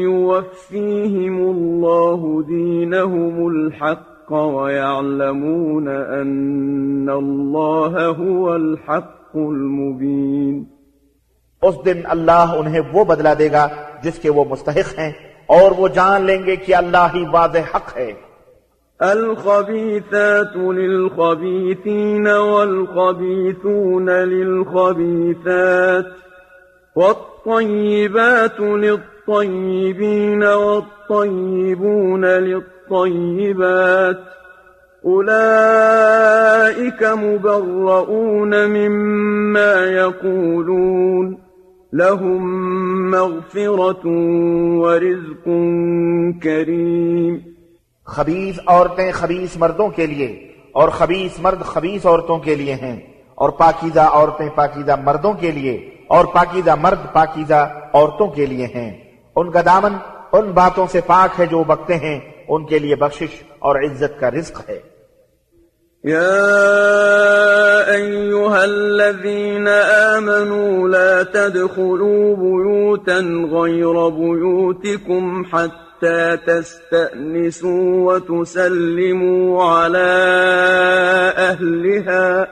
يوفيهم 0.00 1.36
الله 1.50 2.42
دينهم 2.42 3.48
الحق 3.48 4.32
ويعلمون 4.32 5.88
أن 5.88 7.10
الله 7.10 8.06
هو 8.06 8.56
الحق 8.56 9.17
المبين 9.46 10.64
اس 11.62 11.74
دن 11.84 12.00
اللہ 12.08 12.54
انہیں 12.58 12.80
وہ 12.92 13.04
بدلہ 13.04 13.34
دے 13.38 13.48
گا 13.52 13.66
جس 14.02 14.18
کے 14.18 14.30
وہ 14.30 14.44
مستحق 14.48 14.98
ہیں 14.98 15.12
اور 15.46 15.70
وہ 15.70 15.88
جان 15.88 16.22
لیں 16.22 16.42
گے 16.46 16.56
کہ 16.56 16.74
اللہ 16.74 17.06
ہی 17.14 17.24
واضح 17.32 17.64
حق 17.74 17.96
ہے۔ 17.96 18.12
الخبيثات 19.00 20.56
للخبيثين 20.56 22.26
والخبيثون 22.28 24.08
للخبيثات 24.10 26.04
والطيبات 26.96 28.60
للطيبين 28.60 29.08
للطيبين 29.28 30.42
والطيبون 30.42 32.24
للطيبات 32.24 34.16
أولئك 35.08 37.02
مبرؤون 37.02 38.52
مما 38.66 39.74
يقولون 39.86 41.36
لهم 41.92 42.42
مغفرة 43.10 44.04
ورزق 44.82 45.46
كريم 46.42 47.38
خبیث 48.04 48.58
عورتیں 48.66 49.12
خبیث 49.12 49.56
مردوں 49.56 49.88
کے 49.88 50.06
لیے 50.06 50.52
اور 50.72 50.88
خبیث 50.88 51.40
مرد 51.40 51.60
خبیث 51.60 52.06
عورتوں 52.06 52.38
کے 52.38 52.54
لیے 52.54 52.74
ہیں 52.74 53.00
اور 53.34 53.50
پاکیزہ 53.50 54.00
عورتیں 54.00 54.48
پاکیزہ 54.54 54.92
مردوں 55.04 55.32
کے 55.32 55.50
لیے 55.50 55.90
اور 56.06 56.24
پاکیزہ 56.24 56.70
مرد 56.80 57.12
پاکیزہ 57.12 57.74
عورتوں 57.94 58.28
کے 58.28 58.46
لیے 58.46 58.66
ہیں۔ 58.74 58.96
ان 59.36 59.50
کا 59.50 59.60
دامن 59.64 59.92
ان 60.32 60.50
باتوں 60.50 60.86
سے 60.86 61.00
پاک 61.06 61.40
ہے 61.40 61.46
جو 61.46 61.64
بکتے 61.64 61.96
ہیں۔ 61.96 62.20
ان 62.48 62.66
کے 62.66 62.78
لیے 62.78 62.96
بخشش 62.96 63.42
اور 63.58 63.76
عزت 63.76 64.20
کا 64.20 64.30
رزق 64.30 64.70
ہے۔ 64.70 64.87
يا 66.04 67.94
أيها 67.94 68.64
الذين 68.64 69.68
آمنوا 69.68 70.88
لا 70.88 71.22
تدخلوا 71.22 72.36
بيوتا 72.36 73.18
غير 73.52 74.08
بيوتكم 74.08 75.44
حتى 75.44 76.36
تستأنسوا 76.46 78.14
وتسلموا 78.14 79.64
على 79.64 80.08
أهلها. 81.36 82.48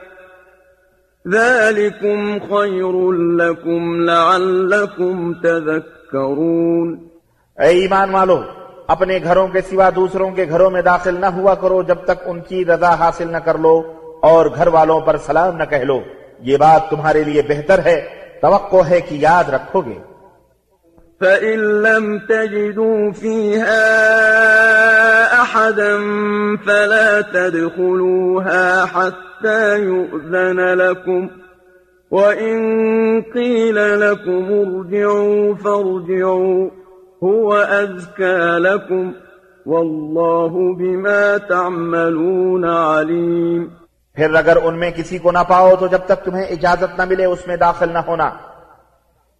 ذلكم 1.27 2.39
خير 2.39 3.11
لكم 3.11 4.01
لعلكم 4.01 5.33
تذكرون. 5.43 7.09
اے 7.59 7.67
ایمان 7.67 8.15
والو 8.15 8.56
اپنے 8.87 9.19
گھروں 9.23 9.47
کے 9.47 9.61
سوا 9.61 9.89
دوسروں 9.95 10.31
کے 10.31 10.45
گھروں 10.49 10.69
میں 10.69 10.81
داخل 10.81 11.15
نہ 11.21 11.25
ہوا 11.25 11.55
کرو 11.55 11.81
جب 11.81 11.95
تک 12.03 12.23
ان 12.25 12.41
کی 12.41 12.65
رضا 12.65 12.93
حاصل 12.93 13.31
نہ 13.31 13.37
کر 13.37 13.57
لو 13.57 13.93
اور 14.21 14.45
گھر 14.55 14.67
والوں 14.67 15.01
پر 15.01 15.17
سلام 15.17 15.57
نہ 15.57 15.63
کہہ 15.63 15.77
لو۔ 15.77 16.01
یہ 16.39 16.57
بات 16.57 16.89
تمہارے 16.89 17.23
لیے 17.23 17.41
بہتر 17.41 17.79
ہے۔ 17.85 18.09
توقع 18.41 18.83
ہے 18.89 19.01
کہ 19.01 19.15
یاد 19.15 19.43
رکھو 19.49 19.81
گے۔ 19.81 19.99
فإن 21.19 21.59
لم 21.59 22.17
تجدوا 22.17 23.11
فيها 23.19 23.87
أحدا 25.41 25.97
فلا 26.65 27.21
تدخلوها 27.31 28.85
حتى 28.93 29.81
يؤذن 29.81 30.57
لكم 30.57 31.27
وإن 32.11 32.57
قيل 33.33 33.75
لكم 33.75 34.45
ارجعوا 34.49 35.53
فارجعوا 35.63 36.86
هو 37.23 37.63
أزكى 37.63 38.59
لكم 38.59 39.11
والله 39.65 40.73
بما 40.73 41.37
تعملون 41.37 42.63
عليم 42.65 43.67
پھر 44.13 44.35
اگر 44.35 44.57
ان 44.63 44.79
میں 44.79 44.91
کسی 44.91 45.17
کو 45.17 45.31
نہ 45.31 45.37
پاؤ 45.47 45.75
تو 45.75 45.87
جب 45.87 45.99
تک 46.05 46.25
تمہیں 46.25 46.43
اجازت 46.43 46.99
نہ 46.99 47.05
ملے 47.05 47.25
اس 47.25 47.47
میں 47.47 47.57
داخل 47.57 47.89
نہ 47.93 47.97
ہونا۔ 48.07 48.29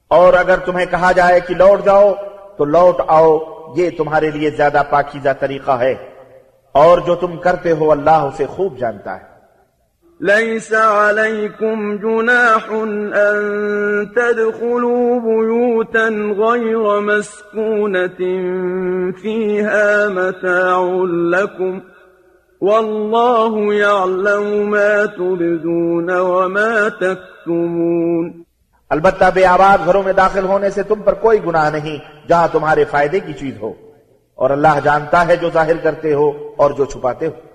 اور 0.08 0.34
اگر 0.34 0.58
تمہیں 0.58 0.86
کہا 0.86 1.12
جائے 1.12 1.40
کہ 1.40 1.56
لوٹ 1.56 1.86
جاؤ 1.86 2.14
تو 2.58 2.66
لوٹ 2.66 3.02
آؤ، 3.08 3.38
یہ 3.76 3.90
تمہارے 3.98 4.32
لیے 4.32 4.50
زیادہ 4.50 4.82
پاکیزہ 4.90 5.30
طریقہ 5.40 5.72
ہے۔ 5.72 5.96
اور 6.72 6.98
جو 6.98 7.16
تم 7.16 7.38
کرتے 7.38 7.72
ہو 7.72 7.92
اللہ 7.92 8.10
اسے 8.10 8.46
خوب 8.46 8.78
جانتا 8.78 9.16
ہے۔ 9.16 9.37
ليس 10.22 10.74
عليكم 10.74 11.98
جناح 11.98 12.72
أن 13.14 13.40
تدخلوا 14.16 15.20
بيوتا 15.20 16.08
غير 16.38 17.00
مسكونة 17.00 18.18
فيها 19.22 20.10
متاع 20.10 20.82
لكم 21.06 21.80
والله 22.62 23.74
يعلم 23.74 24.70
ما 24.70 25.06
تبدون 25.06 26.10
وما 26.10 26.88
تكتمون 26.90 28.44
البتہ 28.90 29.26
بے 29.34 29.46
آباد 29.46 29.86
گھروں 29.86 30.04
میں 30.04 30.14
داخل 30.14 30.46
ہونے 30.46 30.70
سے 30.70 30.84
تم 30.84 31.02
پر 31.02 31.14
کوئی 31.14 31.46
گناہ 31.46 31.70
نہیں 31.70 32.28
جہاں 32.30 32.48
تمہارے 32.52 32.84
فائدے 32.84 33.20
کی 33.20 33.34
چیز 33.34 33.62
ہو۔ 33.62 33.74
اور 34.36 34.50
اللہ 34.50 34.80
جانتا 34.84 35.28
ہے 35.28 35.36
جو 35.36 35.50
ظاہر 35.54 35.78
کرتے 35.84 36.14
ہو 36.14 36.32
اور 36.58 36.72
جو 36.72 36.86
چھپاتے 36.86 37.28
ہو۔ 37.28 37.47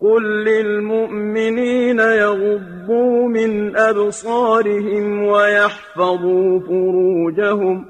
قل 0.00 0.22
للمؤمنين 0.44 2.00
يغضوا 2.00 3.28
من 3.28 3.76
أبصارهم 3.76 5.22
ويحفظوا 5.22 6.60
فروجهم 6.68 7.84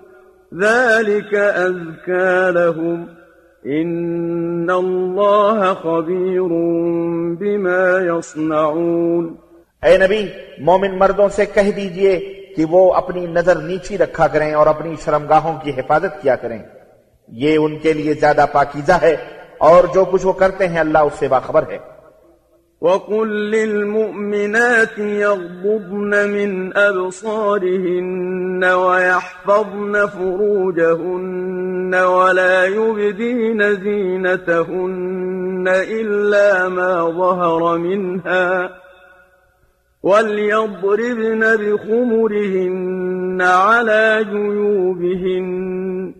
ذلك 0.62 1.35
أذكى 1.35 2.51
لهم 2.51 3.07
إن 3.66 4.70
الله 4.70 5.75
خبير 5.75 6.57
بما 7.40 7.85
يصنعون 8.07 9.35
اے 9.83 9.99
نبی، 9.99 10.27
مومن 10.59 10.99
مردوں 10.99 11.29
سے 11.29 11.44
کہہ 11.46 11.70
دیجیے 11.77 12.18
کہ 12.57 12.64
وہ 12.70 12.94
اپنی 12.94 13.27
نظر 13.27 13.57
نیچی 13.57 13.99
رکھا 13.99 14.27
کریں 14.27 14.53
اور 14.53 14.66
اپنی 14.66 14.94
شرمگاہوں 15.05 15.55
کی 15.62 15.70
حفاظت 15.70 16.20
کیا 16.23 16.37
کریں۔ 16.37 16.59
یہ 17.29 17.57
ان 17.57 17.79
کے 17.79 17.92
لیے 17.92 18.14
زیادہ 18.14 18.46
پاکیزہ 18.53 19.01
ہے 19.03 19.16
اور 19.59 19.85
جو 19.94 20.05
کچھ 20.05 20.27
وہ 20.27 20.33
کرتے 20.33 20.68
ہیں 20.68 20.81
اللہ 20.81 20.99
اس 20.99 21.12
سے 21.18 21.29
باخبر 21.29 21.62
ہے۔ 21.70 22.00
وقل 22.81 23.29
للمؤمنات 23.51 24.99
يغضبن 24.99 26.29
من 26.29 26.77
أبصارهن 26.77 28.64
ويحفظن 28.64 30.07
فروجهن 30.07 31.95
ولا 31.95 32.64
يبدين 32.64 33.75
زينتهن 33.75 35.64
إلا 35.69 36.69
ما 36.69 37.05
ظهر 37.05 37.79
منها 37.79 38.71
وليضربن 40.03 41.57
بخمرهن 41.57 43.43
على 43.43 44.27
جيوبهن 44.31 46.20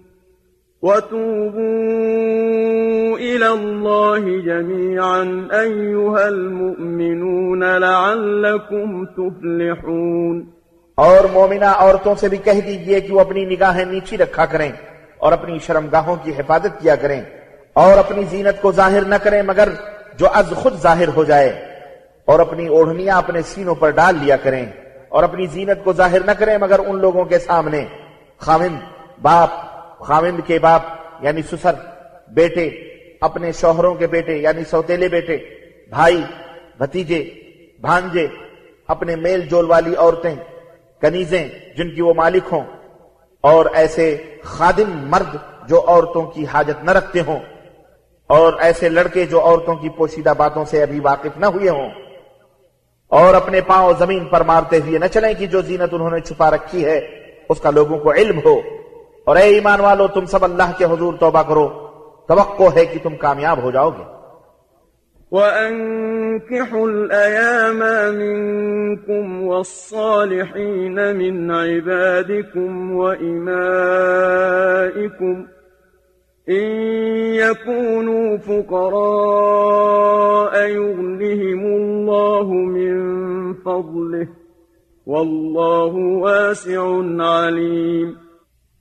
وتوبوا 0.83 1.57
إلى 3.17 3.47
الله 3.47 4.19
جميعا 4.19 5.47
أيها 5.53 6.27
المؤمنون 6.27 7.63
لعلكم 7.63 9.05
تفلحون 9.07 10.51
اور 10.97 11.23
مومنہ 11.33 11.65
عورتوں 11.65 12.15
سے 12.15 12.27
بھی 12.29 12.37
کہہ 12.37 12.59
دیجیے 12.65 12.99
کہ 12.99 13.13
وہ 13.13 13.19
اپنی 13.19 13.45
نگاہیں 13.45 13.85
نیچی 13.85 14.17
رکھا 14.17 14.45
کریں 14.45 14.71
اور 15.17 15.31
اپنی 15.31 15.57
شرمگاہوں 15.65 16.15
کی 16.23 16.31
حفاظت 16.37 16.81
کیا 16.81 16.95
کریں 16.95 17.21
اور 17.75 17.97
اپنی 17.97 18.23
زینت 18.31 18.61
کو 18.61 18.71
ظاہر 18.71 19.03
نہ 19.05 19.15
کریں 19.23 19.41
مگر 19.43 19.69
جو 20.19 20.27
از 20.33 20.47
خود 20.55 20.75
ظاہر 20.81 21.09
ہو 21.15 21.23
جائے 21.23 21.49
اور 22.27 22.39
اپنی 22.39 22.65
اوڑھنیاں 22.67 23.17
اپنے 23.17 23.41
سینوں 23.53 23.75
پر 23.75 23.89
ڈال 23.99 24.13
لیا 24.23 24.37
کریں 24.43 24.65
اور 25.09 25.23
اپنی 25.23 25.45
زینت 25.53 25.83
کو 25.83 25.93
ظاہر 25.93 26.21
نہ 26.25 26.33
کریں 26.39 26.57
مگر 26.57 26.79
ان 26.85 26.95
لوگوں 27.01 27.25
کے 27.25 27.39
سامنے 27.41 27.81
خاوند 28.41 28.77
باپ 29.21 29.49
خاوند 30.01 30.39
کے 30.47 30.59
باپ 30.59 30.81
یعنی 31.21 31.41
سسر، 31.51 31.75
بیٹے، 32.31 32.67
اپنے 33.21 33.51
شوہروں 33.51 33.93
کے 33.95 34.07
بیٹے 34.07 34.37
یعنی 34.37 34.63
سوتیلے 34.69 35.07
بیٹے، 35.07 35.37
بھائی، 35.91 36.21
بھتیجے، 36.77 37.23
بھانجے، 37.81 38.27
اپنے 38.89 39.15
میل 39.15 39.41
جول 39.49 39.69
والی 39.69 39.95
عورتیں، 39.95 40.35
کنیزیں 41.01 41.47
جن 41.77 41.93
کی 41.95 42.01
وہ 42.01 42.13
مالک 42.13 42.51
ہوں، 42.51 42.63
اور 43.43 43.65
ایسے 43.73 44.15
خادم 44.43 44.97
مرد 45.09 45.35
جو 45.69 45.83
عورتوں 45.87 46.25
کی 46.25 46.45
حاجت 46.53 46.83
نہ 46.83 46.91
رکھتے 46.91 47.21
ہوں، 47.27 47.39
اور 48.29 48.53
ایسے 48.59 48.89
لڑکے 48.89 49.25
جو 49.25 49.41
عورتوں 49.41 49.75
کی 49.75 49.89
پوشیدہ 49.97 50.33
باتوں 50.37 50.65
سے 50.65 50.81
ابھی 50.83 50.99
واقف 50.99 51.37
نہ 51.37 51.45
ہوئے 51.45 51.69
ہوں، 51.69 51.89
اور 53.11 53.33
اپنے 53.33 53.61
پاؤں 53.61 53.93
زمین 53.99 54.25
پر 54.25 54.41
مارتے 54.43 54.79
ہوئے 54.79 54.99
نہ 54.99 55.07
چلیں 55.13 55.33
کہ 55.33 55.45
جو 55.45 55.61
زینت 55.61 55.93
انہوں 55.93 56.11
نے 56.11 56.19
چھپا 56.19 56.51
رکھی 56.51 56.85
ہے، 56.85 56.97
اس 57.49 57.59
کا 57.59 57.69
لوگوں 57.69 57.97
کو 57.97 58.11
علم 58.13 58.39
ہو۔ 58.45 58.59
اور 59.31 59.37
اے 59.37 59.43
ایمان 59.49 59.79
والو 59.79 60.05
تم 60.13 60.25
سب 60.27 60.43
اللہ 60.43 60.71
کے 60.77 60.85
حضور 60.91 61.13
توبہ 61.19 61.41
کرو 61.49 61.67
توقع 62.29 62.67
ہے 62.75 62.83
کہ 62.85 62.97
تم 63.03 63.13
کامیاب 63.17 63.57
ہو 63.63 63.69
جاؤ 63.71 63.91
گے 63.91 64.05
وأنكحوا 65.31 66.87
الأيام 66.87 67.79
منكم 68.15 69.43
والصالحين 69.43 71.15
من 71.15 71.51
عبادكم 71.51 72.91
وإمائكم 72.95 73.85
إن 76.47 76.65
يكونوا 77.35 78.37
فقراء 78.39 78.93
يغنهم 80.69 81.65
الله 81.65 82.51
من 82.51 83.53
فضله 83.53 84.27
والله 85.07 85.95
واسع 85.95 86.83
عليم 87.19 88.30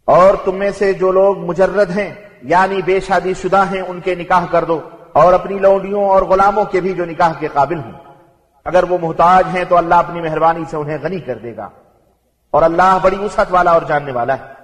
اور 0.05 0.35
تم 0.45 0.57
میں 0.57 0.71
سے 0.71 0.93
جو 0.93 1.13
لوگ 1.13 1.39
مجرد 1.39 1.91
ہیں 1.91 2.15
یعنی 2.43 2.83
بے 2.83 3.01
شادی 3.01 3.35
شدہ 3.35 3.65
ہیں، 3.71 3.81
ان 3.81 4.01
کے 4.01 4.15
نکاح 4.15 4.47
کر 4.51 4.65
دو، 4.65 4.81
اور 5.13 5.33
اپنی 5.33 5.59
لوڈیوں 5.59 6.05
اور 6.05 6.23
غلاموں 6.23 6.65
کے 6.65 6.81
بھی 6.81 6.93
جو 6.93 7.05
نکاح 7.05 7.33
کے 7.39 7.49
قابل 7.53 7.79
ہوں۔ 7.79 7.93
اگر 8.65 8.85
وہ 8.89 8.99
محتاج 9.03 9.45
ہیں 9.55 9.65
تو 9.69 9.77
اللہ 9.77 9.95
اپنی 9.95 10.21
مہربانی 10.21 10.65
سے 10.71 10.77
انہیں 10.77 10.99
غنی 11.03 11.21
کر 11.21 11.39
دے 11.39 11.57
گا۔ 11.57 11.69
اور 12.51 12.63
اللہ 12.63 12.99
بڑی 13.03 13.17
وسعت 13.17 13.47
والا 13.51 13.71
اور 13.71 13.83
جاننے 13.89 14.13
والا 14.13 14.39
ہے۔ 14.39 14.61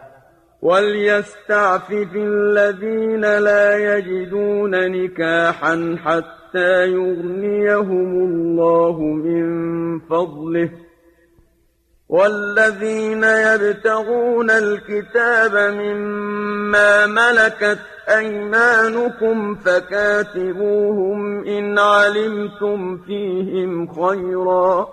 وَلْيَسْتَعْفِفِ 0.62 2.18
الَّذِينَ 2.18 3.27
لَا 3.27 3.77
يَجِدُونَ 3.77 4.77
نِكَاحًا 4.77 5.94
حَتَّى 6.05 6.90
يُغْنِيَهُمُ 6.90 8.29
اللَّهُ 8.29 9.01
مِن 9.01 9.46
فَضْلِهِ۔ 9.99 10.86
والذين 12.09 13.25
يبتغون 13.25 14.51
الكتاب 14.51 15.57
مما 15.57 17.07
ملكت 17.07 17.79
أيمانكم 18.09 19.55
فكاتبوهم 19.55 21.45
إن 21.47 21.79
علمتم 21.79 22.99
فيهم 23.07 23.92
خيرا 23.92 24.88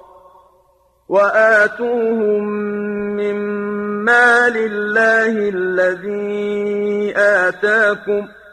وآتوهم 1.09 2.43
مما 3.17 4.49
لله 4.49 5.49
الذي 5.49 7.13
آتاكم 7.17 8.27
ۖ 8.27 8.43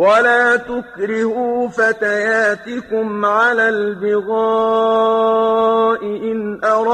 ولا 0.00 0.56
تكرهوا 0.56 1.68
فتياتكم 1.68 3.24
على 3.24 3.68
البغاء 3.68 4.00
إن 4.00 5.29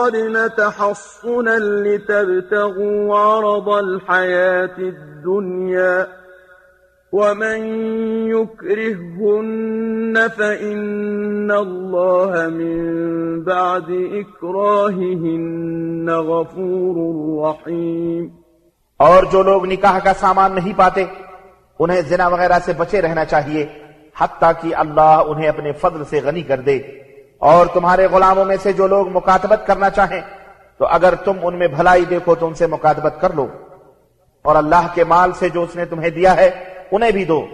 أردنا 0.06 0.46
تحصنا 0.46 1.58
لتبتغوا 1.58 3.18
عرض 3.18 3.68
الحياة 3.68 4.78
الدنيا 4.78 6.06
ومن 7.12 7.58
يكرهن 8.28 10.28
فإن 10.28 11.50
الله 11.50 12.48
من 12.48 13.42
بعد 13.42 14.08
إكراههن 14.12 16.10
غفور 16.10 17.46
رحيم. 17.46 18.28
اور 18.96 19.24
جو 19.32 19.42
لوگ 19.42 19.66
نکاح 19.66 19.98
کا 19.98 20.14
سامان 20.14 20.54
نہیں 20.54 20.72
پاتے 20.76 21.04
انہیں 21.78 22.00
زنا 22.00 22.28
وغیرہ 22.28 22.58
سے 22.64 22.72
بچے 22.76 23.02
رہنا 23.02 23.24
چاہیے 23.24 23.66
حتیٰ 24.20 24.52
کہ 24.60 24.74
اللہ 24.74 25.00
انہیں 25.00 25.48
اپنے 25.48 25.72
فضل 25.72 26.04
سے 26.04 26.20
غنی 26.24 26.42
کر 26.42 26.60
دے۔ 26.60 27.05
اور 27.38 27.66
تمہارے 27.66 28.06
غلاموں 28.06 28.44
میں 28.44 28.56
سے 28.62 28.72
جو 28.72 28.86
لوگ 28.86 29.08
مکاتبت 29.08 29.66
کرنا 29.66 29.90
چاہیں، 29.90 30.20
تو 30.78 30.86
اگر 30.86 31.14
تم 31.14 31.32
ان 31.42 31.58
میں 31.58 31.68
بھلائی 31.68 32.04
دیکھو 32.04 32.34
تو 32.34 32.46
ان 32.46 32.54
سے 32.54 32.66
مکاتبت 32.66 33.14
کر 33.20 33.32
لو۔ 33.32 33.46
اور 34.42 34.56
اللہ 34.56 34.86
کے 34.94 35.04
مال 35.04 35.32
سے 35.32 35.48
جو 35.48 35.62
اس 35.62 35.76
نے 35.76 35.84
تمہیں 35.84 36.10
دیا 36.10 36.36
ہے، 36.36 36.50
انہیں 36.92 37.10
بھی 37.10 37.24
دو۔ 37.24 37.46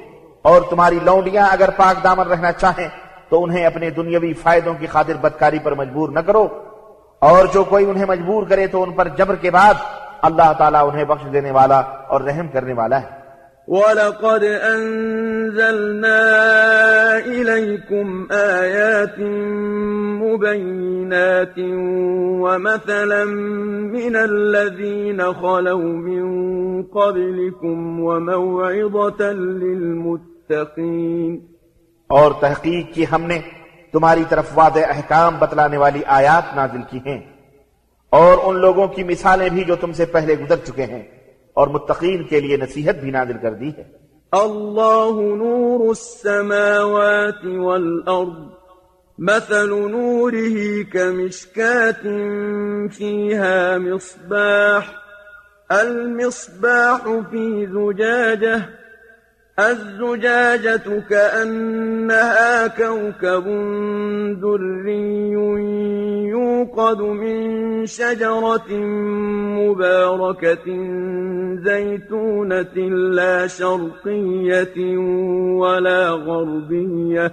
اور 0.43 0.63
تمہاری 0.71 0.99
لونڈیاں 1.03 1.49
اگر 1.51 1.71
پاک 1.77 2.05
دامن 2.05 2.27
رہنا 2.27 2.53
چاہیں، 2.53 2.89
تو 3.29 3.45
انہیں 3.45 3.67
اپنے 3.67 3.91
دنیاوی 3.91 4.33
فائدوں 4.33 4.75
کی 4.75 4.87
خاطر 4.87 5.15
بدکاری 5.21 5.59
پر 5.59 5.75
مجبور 5.75 6.09
نہ 6.09 6.21
کرو۔ 6.21 6.49
اور 7.19 7.47
جو 7.47 7.65
کوئی 7.65 7.91
انہیں 7.91 8.05
مجبور 8.05 8.43
کرے 8.49 8.67
تو 8.67 8.83
ان 8.83 8.93
پر 8.93 9.09
جبر 9.09 9.37
کے 9.37 9.51
بعد 9.51 9.75
اللہ 10.23 10.53
تعالیٰ 10.59 10.89
انہیں 10.89 11.05
بخش 11.05 11.33
دینے 11.33 11.51
والا 11.51 11.79
اور 11.81 12.21
رحم 12.21 12.49
کرنے 12.49 12.73
والا 12.73 13.03
ہے۔ 13.03 13.22
وَلَقَدْ 13.69 14.45
أَنزَلْنَا 14.45 16.21
إِلَيْكُمْ 17.19 18.33
آيَاتٍ 18.33 19.19
مُبَيِّنَاتٍ 20.23 21.59
وَمَثَلًا 22.43 23.25
مِنَ 23.95 24.17
الَّذِينَ 24.17 25.23
خَلَوْا 25.41 25.85
مِن 25.85 26.23
قَبْلِكُمْ 26.83 28.01
وَمَوْعِظَةً 28.01 29.33
لِّلْمُتَّقِينَ 29.33 31.39
اور 32.09 32.33
تحقیق 32.41 32.95
کی 32.95 33.05
ہم 33.13 33.23
نے 33.23 33.41
تمہاری 33.93 34.25
طرف 34.29 34.45
واضح 34.55 34.81
احکام 34.89 35.37
بتلانے 35.39 35.77
والی 35.77 36.01
آیات 36.07 36.57
نازل 36.57 36.81
کی 36.91 36.99
ہیں 37.07 37.21
اور 38.11 38.39
ان 38.45 38.61
لوگوں 38.61 38.89
کی 38.89 39.05
مثالیں 39.05 39.49
بھی 39.49 39.65
جو 39.65 39.77
تم 39.77 39.93
سے 39.93 40.05
پہلے 40.05 40.35
گزر 40.35 40.57
چکے 40.57 40.83
ہیں۔ 40.83 41.22
اور 41.55 41.69
متقین 41.69 42.25
کے 42.25 42.41
لیے 42.41 42.57
نصیحت 42.57 42.95
بھی 42.95 43.11
نازل 43.11 43.39
کر 43.43 43.55
دی 43.55 43.69
ہے۔ 43.69 44.03
اللہ 44.33 45.21
نور 45.35 45.89
السماوات 45.89 47.47
والأرض 47.47 48.63
مثل 49.19 49.69
نوره 49.91 50.57
كمشكات 50.93 52.03
فيها 52.97 53.79
مصباح 53.79 54.83
المصباح 55.71 57.07
في 57.31 57.67
زجاجة 57.67 58.82
الزجاجة 59.59 61.03
كأنها 61.11 62.67
كوكب 62.67 63.45
دري 64.41 65.33
يوقد 66.29 67.01
من 67.01 67.87
شجرة 67.87 68.73
مباركة 69.59 70.67
زيتونة 71.65 72.77
لا 73.13 73.47
شرقية 73.47 74.97
ولا 75.59 76.11
غربية 76.11 77.33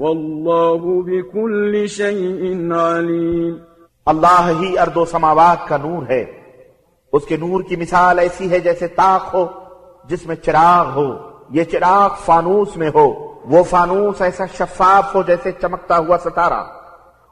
واللہ 0.00 1.02
بكل 1.04 1.86
شيء 1.86 2.50
علیم۔ 2.74 3.54
اللہ 4.06 4.50
ہی 4.60 4.78
ارد 4.78 4.96
و 4.96 5.04
سماوات 5.04 5.68
کا 5.68 5.76
نور 5.76 6.10
ہے۔ 6.10 6.24
اس 7.12 7.26
کے 7.26 7.36
نور 7.36 7.62
کی 7.62 7.76
مثال 7.76 8.18
ایسی 8.18 8.50
ہے 8.50 8.60
جیسے 8.60 8.86
تاخ 8.86 9.34
ہو، 9.34 9.46
جس 10.04 10.26
میں 10.26 10.36
چراغ 10.36 10.86
ہو۔ 10.94 11.14
یہ 11.50 11.64
چراغ 11.64 12.10
فانوس 12.24 12.76
میں 12.76 12.90
ہو۔ 12.94 13.08
وہ 13.44 13.62
فانوس 13.62 14.22
ایسا 14.22 14.44
شفاف 14.46 15.14
ہو 15.14 15.22
جیسے 15.22 15.52
چمکتا 15.52 15.98
ہوا 15.98 16.16
ستارہ۔ 16.24 16.64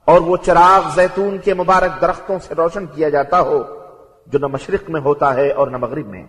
اور 0.05 0.21
وہ 0.21 0.37
چراغ 0.37 0.89
زیتون 0.95 1.39
کے 1.39 1.55
مبارک 1.55 2.01
درختوں 2.01 2.39
سے 2.39 2.55
روشن 2.55 2.87
کیا 2.87 3.09
جاتا 3.09 3.41
ہو، 3.41 3.63
جو 4.27 4.39
نہ 4.39 4.47
مشرق 4.47 4.91
میں 4.91 5.01
ہوتا 5.01 5.35
ہے 5.35 5.51
اور 5.51 5.69
نہ 5.69 5.77
مغرب 5.77 6.07
میں۔ 6.07 6.27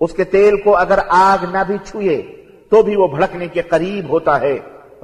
اس 0.00 0.12
کے 0.12 0.24
تیل 0.24 0.62
کو 0.62 0.76
اگر 0.76 0.98
آگ 1.08 1.44
نہ 1.52 1.58
بھی 1.66 1.76
چھوئے، 1.84 2.22
تو 2.70 2.82
بھی 2.82 2.96
وہ 2.96 3.06
بھڑکنے 3.06 3.46
کے 3.46 3.62
قریب 3.62 4.10
ہوتا 4.10 4.40
ہے۔ 4.40 4.58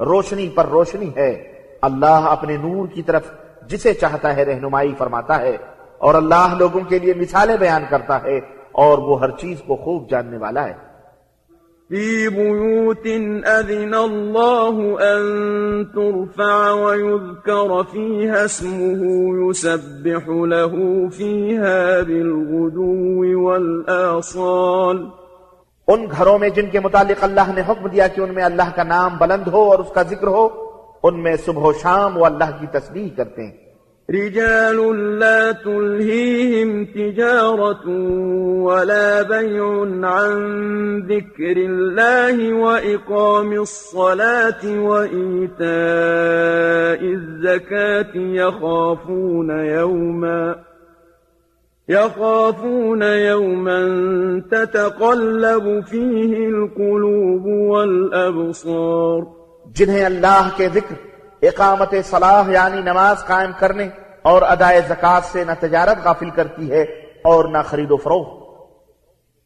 روشنی 0.05 0.49
پر 0.49 0.65
روشنی 0.65 1.09
ہے۔ 1.15 1.51
اللہ 1.81 2.05
اپنے 2.05 2.57
نور 2.57 2.87
کی 2.87 3.01
طرف 3.01 3.21
جسے 3.67 3.93
چاہتا 3.93 4.35
ہے 4.35 4.43
رہنمائی 4.43 4.93
فرماتا 4.97 5.41
ہے 5.41 5.57
اور 5.97 6.15
اللہ 6.15 6.55
لوگوں 6.59 6.81
کے 6.81 6.99
لیے 6.99 7.13
مثالیں 7.13 7.57
بیان 7.57 7.83
کرتا 7.89 8.23
ہے 8.23 8.37
اور 8.71 8.97
وہ 8.97 9.21
ہر 9.21 9.29
چیز 9.29 9.61
کو 9.67 9.75
خوب 9.75 10.09
جاننے 10.09 10.37
والا 10.37 10.67
ہے۔ 10.67 10.91
في 11.87 12.27
بيوت 12.27 13.07
أذن 13.45 13.93
الله 13.93 14.79
أن 14.91 15.23
ترفع 15.85 16.71
ويذكر 16.71 17.81
فيها 17.91 18.43
اسمه 18.43 19.05
يسبح 19.49 20.29
له 20.29 20.83
فيها 21.09 22.03
بالغدو 22.07 23.43
والآصال۔ 23.43 25.20
ان 25.91 26.05
گھروں 26.11 26.37
میں 26.39 26.49
جن 26.49 26.69
کے 26.71 26.79
متعلق 26.79 27.23
اللہ 27.23 27.51
نے 27.55 27.61
حکم 27.67 27.87
دیا 27.87 28.07
کہ 28.07 28.21
ان 28.21 28.33
میں 28.33 28.43
اللہ 28.43 28.69
کا 28.75 28.83
نام 28.85 29.17
بلند 29.17 29.47
ہو 29.47 29.61
اور 29.71 29.79
اس 29.79 29.91
کا 29.93 30.01
ذکر 30.09 30.27
ہو 30.29 30.47
ان 31.03 31.23
میں 31.23 31.35
صبح 31.45 31.63
و 31.63 31.73
شام 31.81 32.17
وہ 32.17 32.25
اللہ 32.25 32.49
کی 32.59 32.67
تسبیح 32.73 33.09
کرتے 33.17 33.41
ہیں 33.41 33.59
رجال 34.09 34.79
لا 35.19 35.51
تلهيهم 35.53 36.85
تجارة 36.85 37.85
ولا 38.59 39.21
بيع 39.23 39.67
عن 40.05 40.33
ذكر 41.03 41.57
الله 41.59 42.53
وإقام 42.55 43.53
الصلاة 43.53 44.63
وإيتاء 44.65 45.71
الزكاة 47.05 48.13
يخافون 48.15 49.49
يوماً 49.59 50.70
يخافون 51.89 53.03
يوما 53.03 53.79
تتقلب 54.49 55.63
فيه 55.89 56.43
القلوب 56.47 57.71
والأبصار. 57.71 59.19
جنہیں 59.75 60.05
اللہ 60.05 60.49
کے 60.57 60.67
ذکر 60.73 60.95
اقامت 61.41 61.93
صلاح 62.05 62.49
یعنی 62.51 62.81
نماز 62.81 63.25
قائم 63.25 63.51
کرنے 63.59 63.89
اور 64.21 64.41
ادائے 64.41 64.81
زکات 64.87 65.23
سے 65.23 65.43
نہ 65.43 65.51
تجارت 65.59 66.05
غافل 66.05 66.29
کرتی 66.29 66.71
ہے 66.71 66.81
اور 67.23 67.45
نہ 67.45 67.57
خرید 67.65 67.91
و 67.91 67.97
فروخت۔ 67.97 68.41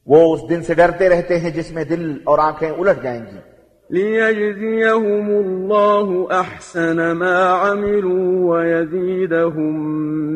وہ 0.05 0.33
اس 0.33 0.49
دن 0.49 0.63
سے 0.63 0.73
ڈرتے 0.73 1.09
رہتے 1.09 1.39
ہیں 1.39 1.49
جس 1.49 1.71
میں 1.71 1.83
دل 1.83 2.11
اور 2.23 2.39
آنکھیں 2.39 2.69
الٹ 2.69 3.03
جائیں 3.03 3.21
گی۔ 3.21 3.55
ليجزيهم 3.89 5.27
الله 5.27 6.23
أحسن 6.31 7.17
ما 7.17 7.71
عملوا 7.71 8.55
ويزيدهم 8.55 9.81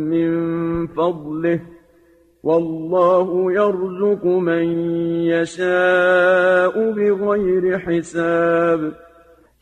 من 0.09 0.31
فضله۔ 0.87 1.78
والله 2.43 3.51
يرزق 3.51 4.25
من 4.25 4.63
يشاء 5.21 6.91
بغير 6.91 7.75
حساب. 7.75 8.79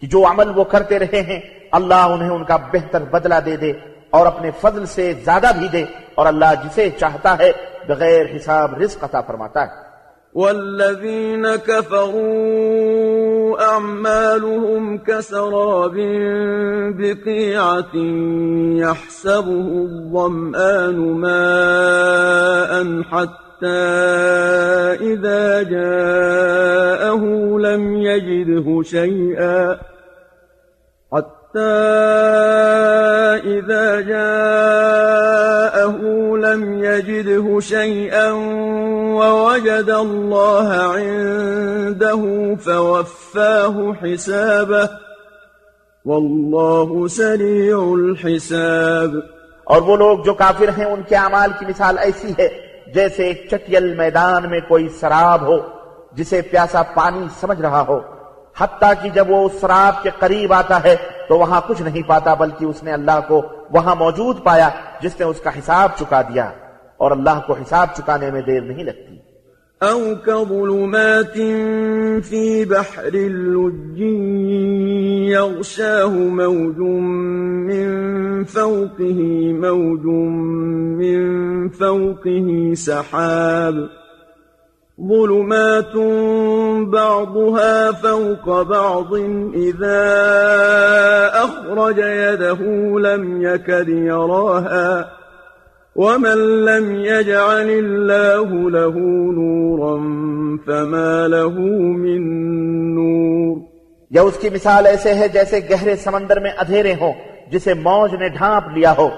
کہ 0.01 0.07
جو 0.07 0.25
عمل 0.25 0.51
وہ 0.55 0.63
کرتے 0.63 0.99
رہے 0.99 1.21
ہیں 1.21 1.39
اللہ 1.71 1.93
انہیں 1.93 2.29
ان 2.29 2.43
کا 2.43 2.57
بہتر 2.57 3.03
بدلہ 3.03 3.35
دے 3.45 3.57
دے 3.57 3.73
اور 4.09 4.25
اپنے 4.25 4.51
فضل 4.61 4.85
سے 4.85 5.13
زیادہ 5.13 5.47
بھی 5.59 5.67
دے 5.67 5.83
اور 6.15 6.25
اللہ 6.25 6.45
جسے 6.63 6.89
چاہتا 6.89 7.37
ہے 7.37 7.51
بغیر 7.87 8.25
حساب 8.35 8.81
رزق 8.81 9.03
عطا 9.03 9.21
فرماتا 9.21 9.63
ہے۔ 9.63 9.87
والذين 10.35 11.45
كفروا 11.65 13.36
أعمالهم 13.59 14.97
كسراب 14.97 15.95
بقيعة 16.97 17.95
يحسبه 18.83 19.67
الظمآن 19.87 20.95
ماء 21.13 23.01
حتى 23.01 23.67
إذا 25.11 25.63
جاءه 25.63 27.23
لم 27.59 27.95
يجده 27.97 28.81
شيئا 28.83 29.77
إذا 33.45 34.01
جاءه 34.01 35.97
لم 36.37 36.83
يجده 36.83 37.59
شيئا 37.59 38.31
ووجد 39.19 39.89
الله 39.89 40.67
عنده 40.95 42.21
فوفاه 42.55 43.75
حسابه 44.03 44.89
والله 46.05 47.07
سريع 47.07 47.77
الحساب 47.77 49.11
اور 49.63 49.81
وہ 49.81 49.95
لوگ 49.97 50.23
جو 50.25 50.33
کافر 50.33 50.69
ہیں 50.77 50.85
ان 50.85 51.01
کے 51.09 51.15
اعمال 51.15 51.51
کی 51.59 51.65
مثال 51.65 51.97
ایسی 51.97 52.31
ہے 52.39 52.47
جیسے 52.93 53.21
ایک 53.27 53.47
چٹیل 53.51 53.85
میدان 53.97 54.49
میں 54.49 54.59
کوئی 54.67 54.85
سراب 54.99 55.41
ہو 55.47 55.57
جسے 56.13 56.41
پیاسا 56.41 56.81
پانی 56.83 57.25
سمجھ 57.39 57.61
رہا 57.61 57.83
ہو۔ 57.87 57.99
حتیٰ 58.59 58.93
کہ 59.01 59.09
جب 59.09 59.25
وہ 59.29 59.45
اس 59.45 59.51
سراب 59.61 60.03
کے 60.03 60.09
قریب 60.19 60.53
آتا 60.53 60.83
ہے 60.83 60.95
تو 61.29 61.37
وہاں 61.37 61.61
کچھ 61.67 61.81
نہیں 61.81 62.01
پاتا 62.07 62.33
بلکہ 62.33 62.65
اس 62.65 62.83
نے 62.83 62.91
اللہ 62.91 63.19
کو 63.27 63.41
وہاں 63.71 63.95
موجود 63.95 64.43
پایا 64.43 64.69
جس 65.01 65.19
نے 65.19 65.25
اس 65.25 65.41
کا 65.41 65.49
حساب 65.49 65.89
چکا 65.95 66.21
دیا 66.21 66.49
اور 66.97 67.11
اللہ 67.11 67.39
کو 67.47 67.53
حساب 67.53 67.87
چکانے 67.97 68.31
میں 68.31 68.41
دیر 68.41 68.61
نہیں 68.61 68.83
لگتی۔ 68.83 69.17
أو 69.81 70.15
كظلمات 70.25 71.37
في 72.29 72.65
بحر 72.65 73.13
اللج 73.13 74.01
يغشاه 75.31 76.11
موج 76.11 76.79
من 77.69 77.87
فوقه 78.43 79.19
موج 79.59 80.05
من 80.97 81.19
فوقه 81.69 82.73
سحاب۔ 82.73 84.06
ظلمات 84.99 85.95
بعضها 86.91 87.91
فوق 87.91 88.61
بعض 88.61 89.13
إذا 89.55 90.05
أخرج 91.43 91.97
يده 91.97 92.61
لم 92.99 93.41
يكد 93.41 93.89
يراها 93.89 95.09
ومن 95.95 96.65
لم 96.65 96.95
يجعل 96.95 97.69
الله 97.69 98.69
له 98.69 98.95
نورا 99.37 99.97
فما 100.67 101.27
له 101.27 101.59
من 101.99 102.25
نور 102.95 103.57
یا 104.11 104.21
اس 104.21 104.37
کی 104.41 104.49
مثال 104.49 104.85
ایسے 104.85 105.13
ہے 105.13 105.27
جیسے 105.27 105.59
گہرے 105.69 105.95
سمندر 105.95 106.39
میں 106.39 106.51
اندھیرے 106.51 106.93
ہوں، 107.01 107.13
جسے 107.51 107.73
موج 107.73 108.15
نے 108.15 108.29
ڈھانپ 108.29 108.77
لیا 108.77 108.93
ہو، 108.97 109.09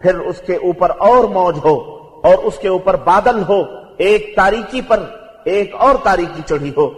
پھر 0.00 0.18
اس 0.18 0.40
کے 0.46 0.56
اوپر 0.56 0.90
اور 1.08 1.24
موج 1.24 1.56
ہو 1.64 1.76
اور 2.28 2.36
اس 2.44 2.58
کے 2.58 2.68
اوپر 2.68 2.96
بادل 3.04 3.42
ہو، 3.48 3.62
ایک 3.98 4.32
تاریکی 4.36 4.80
پر 4.88 5.00
ایک 5.44 5.74
اور 5.74 5.94
تاریکی 6.04 6.42
چڑھی 6.48 6.72
ہو۔ 6.76 6.90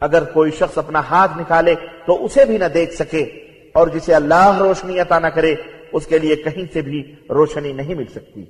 اگر 0.00 0.24
کوئی 0.24 0.50
شخص 0.50 0.78
اپنا 0.78 1.02
ہاتھ 1.10 1.38
نکالے 1.38 1.74
تو 2.06 2.24
اسے 2.24 2.44
بھی 2.44 2.58
نہ 2.58 2.64
دیکھ 2.64 2.94
سکے 2.94 3.26
اور 3.74 3.86
جسے 3.86 4.14
اللہ 4.14 4.58
روشنی 4.58 5.00
عطا 5.00 5.18
نہ 5.18 5.26
کرے، 5.26 5.54
اس 5.92 6.06
کے 6.06 6.18
لیے 6.18 6.36
کہیں 6.36 6.64
سے 6.72 6.80
بھی 6.80 7.14
روشنی 7.30 7.72
نہیں 7.72 7.94
مل 7.94 8.06
سکتی۔ 8.06 8.44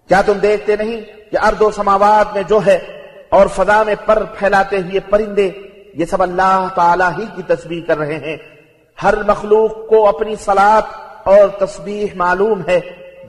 کیا 0.08 0.22
تم 0.26 0.34
دیکھتے 0.34 0.76
نہیں 0.76 1.02
کہ 1.32 1.38
ارد 1.48 1.62
و 1.62 1.72
سماوات 1.72 2.34
میں 2.34 2.44
جو 2.48 2.60
ہے 2.66 2.80
اور 3.30 3.48
فضا 3.48 3.84
میں 3.84 3.96
پر 4.06 4.24
پھیلاتے 4.38 4.78
ہوئے 4.78 5.00
پرندے، 5.00 5.52
یہ 5.94 6.06
سب 6.06 6.22
اللہ 6.24 6.68
تعالی 6.76 7.22
ہی 7.22 7.26
کی 7.36 7.42
تسبیح 7.48 7.82
کر 7.88 7.98
رہے 7.98 8.18
ہیں۔ 8.18 8.38
ہر 9.04 9.14
مخلوق 9.28 9.88
کو 9.88 10.08
اپنی 10.08 10.36
سلاد 10.36 10.82
اور 11.24 11.66
تسبیح 11.66 12.08
معلوم 12.16 12.62
ہے۔ 12.68 12.80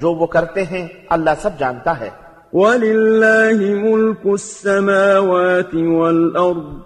جو 0.00 0.12
وہ 0.12 0.26
کرتے 0.26 0.62
ہیں، 0.62 0.88
اللہ 1.08 1.30
سب 1.42 1.50
جانتا 1.58 2.00
ہے۔ 2.00 2.27
وَلِلَّهِ 2.52 3.74
مُلْكُ 3.74 4.28
السَّمَاوَاتِ 4.28 5.74
وَالْأَرْضِ 5.74 6.78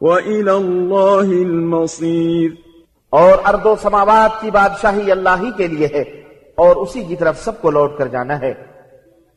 وَإِلَى 0.00 0.50
اللَّهِ 0.50 1.44
الْمَصِيرِ 1.44 2.52
اور 3.10 3.54
ارض 3.54 3.66
و 3.66 3.74
سماوات 3.82 4.40
کی 4.40 4.50
بادشاہی 4.50 5.10
اللہ 5.10 5.36
ہی 5.40 5.50
کے 5.56 5.66
لیے 5.66 5.86
ہے 5.86 6.00
اور 6.54 6.76
اسی 6.76 7.04
کی 7.04 7.16
طرف 7.16 7.44
سب 7.44 7.60
کو 7.60 7.70
لوٹ 7.70 7.98
کر 7.98 8.06
جانا 8.06 8.40
ہے۔ 8.40 8.73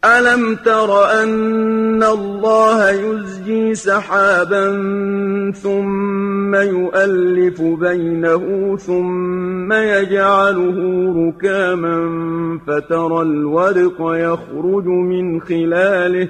ألم 0.05 0.55
تر 0.55 1.21
أن 1.23 2.03
الله 2.03 2.89
يزجي 2.89 3.75
سحابا 3.75 4.65
ثم 5.63 6.55
يؤلف 6.55 7.61
بينه 7.61 8.75
ثم 8.77 9.73
يجعله 9.73 10.77
ركاما 11.17 11.99
فترى 12.67 13.21
الورق 13.21 13.97
يخرج 13.99 14.85
من 14.85 15.41
خلاله 15.41 16.29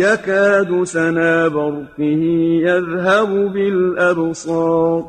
يكاد 0.00 0.84
سنا 0.84 1.48
برقه 1.48 2.22
يذهب 2.66 3.30
بالأبصار. 3.54 5.00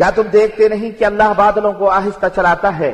کیا 0.00 0.10
تم 0.14 0.26
دیکھتے 0.32 0.68
نہیں 0.68 0.90
کہ 0.98 1.04
اللہ 1.04 1.32
بادلوں 1.36 1.72
کو 1.78 1.90
آہستہ 1.90 2.26
چلاتا 2.34 2.78
ہے، 2.78 2.92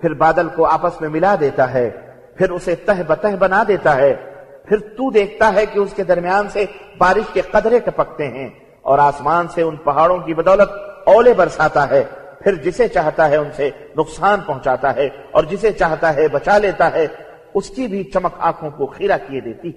پھر 0.00 0.14
بادل 0.22 0.48
کو 0.56 0.66
آپس 0.66 1.00
میں 1.00 1.08
ملا 1.08 1.34
دیتا 1.40 1.72
ہے، 1.74 1.88
پھر 2.36 2.50
اسے 2.50 2.74
تہ 2.86 3.02
بتہ 3.08 3.36
بنا 3.40 3.62
دیتا 3.68 3.96
ہے، 3.96 4.12
پھر 4.68 4.78
تو 4.96 5.10
دیکھتا 5.10 5.52
ہے 5.54 5.64
کہ 5.66 5.78
اس 5.78 5.92
کے 5.96 6.04
درمیان 6.04 6.48
سے 6.52 6.64
بارش 6.98 7.32
کے 7.32 7.40
قدرے 7.52 7.78
ٹپکتے 7.84 8.28
ہیں 8.28 8.48
اور 8.82 8.98
آسمان 8.98 9.48
سے 9.54 9.62
ان 9.62 9.76
پہاڑوں 9.84 10.18
کی 10.26 10.34
بدولت 10.34 10.70
اولے 11.12 11.32
برساتا 11.36 11.88
ہے، 11.90 12.02
پھر 12.42 12.54
جسے 12.64 12.88
چاہتا 12.88 13.28
ہے 13.30 13.36
ان 13.36 13.50
سے 13.56 13.70
نقصان 13.98 14.40
پہنچاتا 14.46 14.94
ہے 14.96 15.08
اور 15.30 15.44
جسے 15.50 15.72
چاہتا 15.72 16.14
ہے 16.14 16.28
بچا 16.28 16.58
لیتا 16.58 16.92
ہے، 16.94 17.06
اس 17.54 17.70
کی 17.70 17.86
بھی 17.86 18.02
چمک 18.12 18.34
آنکھوں 18.48 18.70
کو 18.70 18.86
خیرہ 18.96 19.16
کیے 19.26 19.40
دیتی 19.40 19.72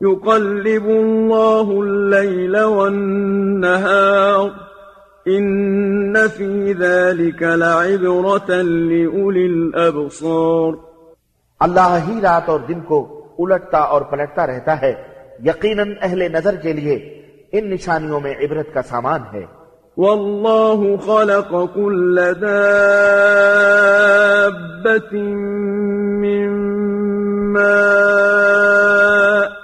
يقلب 0.00 0.86
الله 0.86 1.82
الليل 1.82 2.62
والنهار. 2.62 4.48
إن 5.26 6.16
في 6.36 6.72
ذلك 6.72 7.42
لعبرة 7.42 8.62
لأولي 8.62 9.46
الأبصار. 9.46 10.72
اللہ 11.60 11.98
ہی 12.08 12.18
رات 12.22 12.48
اور 12.48 12.60
دن 12.60 12.80
کو 12.80 13.26
الٹتا 13.38 13.78
اور 13.78 14.02
پلٹتا 14.02 14.46
رہتا 14.46 14.82
ہے. 14.82 14.94
یقیناً 15.44 15.94
اہل 16.02 16.32
نظر 16.32 16.54
کے 16.54 16.72
لیے 16.72 17.22
ان 17.52 17.70
نشانیوں 17.70 18.20
میں 18.20 18.32
عبرت 18.32 18.74
کا 18.74 18.82
سامان 18.82 19.20
ہے. 19.32 19.44
والله 19.96 20.96
خلق 21.06 21.54
كل 21.74 22.20
دابة 22.40 25.30
من 26.20 26.48
ماء. 27.52 29.63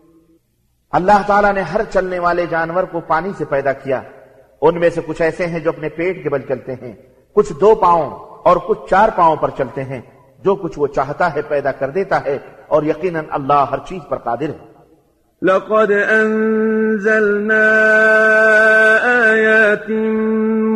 اللہ 0.91 1.21
تعالیٰ 1.27 1.53
نے 1.53 1.61
ہر 1.61 1.81
چلنے 1.93 2.19
والے 2.19 2.45
جانور 2.49 2.83
کو 2.83 2.99
پانی 2.99 3.29
سے 3.37 3.45
پیدا 3.45 3.73
کیا۔ 3.73 4.01
ان 4.61 4.79
میں 4.79 4.89
سے 4.89 5.01
کچھ 5.07 5.21
ایسے 5.21 5.47
ہیں 5.47 5.59
جو 5.59 5.69
اپنے 5.69 5.89
پیٹ 5.89 6.23
کے 6.23 6.29
بل 6.29 6.41
چلتے 6.47 6.73
ہیں۔ 6.73 6.93
کچھ 7.33 7.53
دو 7.61 7.75
پاؤں 7.75 8.09
اور 8.19 8.57
کچھ 8.67 8.79
چار 8.89 9.09
پاؤں 9.15 9.35
پر 9.35 9.49
چلتے 9.57 9.83
ہیں۔ 9.83 10.01
جو 10.43 10.55
کچھ 10.55 10.79
وہ 10.79 10.87
چاہتا 10.87 11.35
ہے 11.35 11.41
پیدا 11.41 11.71
کر 11.71 11.89
دیتا 11.89 12.25
ہے 12.25 12.37
اور 12.67 12.83
یقیناً 12.83 13.25
اللہ 13.29 13.65
ہر 13.71 13.77
چیز 13.87 14.01
پر 14.09 14.17
قادر 14.17 14.49
ہے۔ 14.49 14.71
لقد 15.41 15.91
أنزلنا 16.11 17.63
آيات 19.29 19.89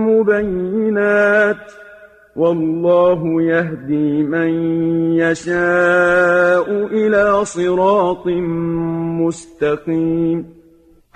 مبينات 0.08 1.85
والله 2.36 3.42
يهدي 3.42 4.24
من 4.24 4.50
يشاء 5.20 6.70
إلى 6.92 7.46
صراط 7.46 8.28
مستقيم. 9.22 10.42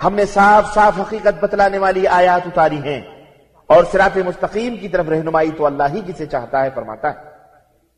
ہم 0.04 0.14
نے 0.14 0.24
صاف 0.24 0.74
صاف 0.74 1.00
حقیقت 1.00 1.42
بتلانے 1.42 1.78
والی 1.78 2.06
آیات 2.06 2.40
اتاری 2.46 2.76
ہیں 2.76 3.00
اور 3.66 3.84
صراط 3.92 4.18
مستقیم 4.18 4.76
کی 4.76 4.88
طرف 4.88 5.08
رہنمائی 5.08 5.50
تو 5.56 5.66
اللہ 5.66 5.82
ہی 5.94 6.00
جسے 6.06 6.26
چاہتا 6.26 6.64
ہے 6.64 6.70
فرماتا 6.74 7.08
ہے۔ 7.10 7.30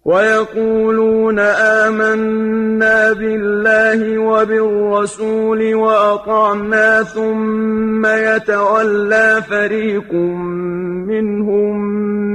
ويقولون 0.05 1.39
آمنا 1.87 3.13
بالله 3.19 4.19
وبالرسول 4.19 5.75
وأطعنا 5.75 7.03
ثم 7.15 8.07
يتولى 8.07 9.39
فريق 9.49 10.15
منهم 11.07 11.77
من 11.77 12.32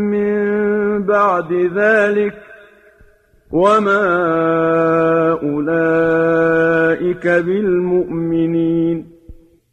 بعد 1.07 1.51
ذلك 1.75 2.33
وما 3.51 4.03
أولئك 5.43 7.25
بالمؤمنين 7.25 9.01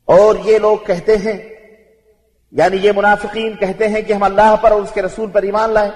اور 0.04 0.34
یہ 0.44 0.58
لوگ 0.58 0.76
کہتے 0.86 1.16
ہیں 1.16 1.38
یعنی 2.52 2.76
یہ 2.82 2.92
منافقین 2.96 3.52
کہتے 3.60 3.88
ہیں 3.88 4.02
کہ 4.02 4.12
ہم 4.12 4.22
اللہ 4.22 4.54
پر 4.60 4.70
اور 4.70 4.82
اس 4.82 4.90
کے 4.90 5.02
رسول 5.02 5.30
پر 5.30 5.42
ایمان 5.42 5.70
لائے 5.70 5.90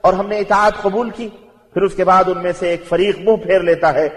اور 0.00 0.12
ہم 0.12 0.26
نے 0.28 0.38
اطاعت 0.38 0.82
قبول 0.82 1.10
کی 1.10 1.28
پھر 1.74 1.82
اس 1.82 1.94
کے 1.94 2.04
بعد 2.04 2.24
ان 2.26 2.42
میں 2.42 2.52
سے 2.58 2.68
ایک 2.68 2.84
فریق 2.88 3.18
منہ 3.18 3.36
پھیر 3.36 3.60
لیتا 3.60 3.94
ہے۔ 3.94 4.08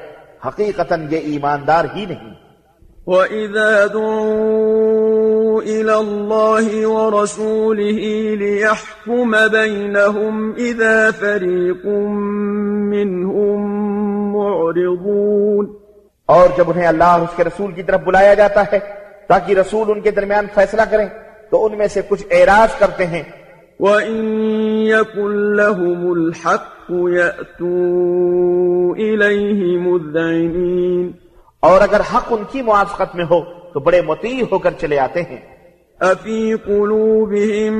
حقیقتاً 0.47 1.07
یہ 1.09 1.17
ایماندار 1.17 1.85
ہی 1.95 2.05
نہیں۔ 2.05 2.33
وَإِذَا 3.07 3.85
دُعُوا 3.93 5.42
إِلَى 5.61 5.93
اللَّهِ 5.93 6.83
وَرَسُولِهِ 6.83 8.35
لِيَحْكُمَ 8.35 9.37
بَيْنَهُمْ 9.51 10.57
إِذَا 10.57 11.09
فَرِيقٌ 11.19 11.85
مِّنْهُمْ 12.89 13.65
مُعْرِضُونَ. 14.35 15.67
اور 16.25 16.47
جب 16.57 16.69
انہیں 16.69 16.87
اللہ 16.87 17.03
اور 17.03 17.21
اس 17.21 17.29
کے 17.35 17.43
رسول 17.43 17.71
کی 17.71 17.83
طرف 17.83 17.99
بلایا 18.01 18.33
جاتا 18.33 18.63
ہے 18.73 18.79
تاکہ 19.27 19.53
رسول 19.53 19.91
ان 19.91 20.01
کے 20.01 20.11
درمیان 20.11 20.45
فیصلہ 20.55 20.81
کریں 20.91 21.05
تو 21.49 21.65
ان 21.65 21.77
میں 21.77 21.87
سے 21.87 22.01
کچھ 22.09 22.23
اعراض 22.31 22.79
کرتے 22.79 23.05
ہیں۔ 23.07 23.23
وَإِن 23.79 24.25
يَكُن 24.87 25.55
لَّهُمُ 25.55 26.17
الْحَقُّ 26.17 27.09
يَأْتُوا 27.09 28.95
إِلَيْهِ 28.95 29.77
مُذْعِنِينَ۔ 29.77 31.11
اور 31.59 31.81
اگر 31.81 31.99
حق 31.99 32.27
ان 32.29 32.43
کی 32.51 32.61
موافقت 32.61 33.15
میں 33.15 33.25
ہو 33.25 33.62
تو 33.73 33.79
بڑے 33.79 34.01
مطیع 34.01 34.43
ہو 34.51 34.59
کر 34.59 34.71
چلے 34.71 34.99
آتے 34.99 35.21
ہیں۔ 35.21 35.53
أَفِي 36.01 36.53
قُلُوبِهِم 36.65 37.75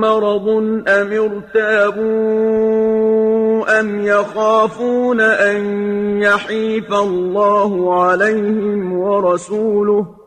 مَّرَضٌ 0.00 0.78
أَمِ 1.00 1.18
ارْتَابُوا 1.18 3.80
أَمْ 3.80 4.00
يَخَافُونَ 4.00 5.22
أَن 5.22 6.22
يَحِيفَ 6.22 6.94
اللَّهُ 6.94 8.00
عَلَيْهِمْ 8.00 8.92
وَرَسُولُهُ 8.92 10.18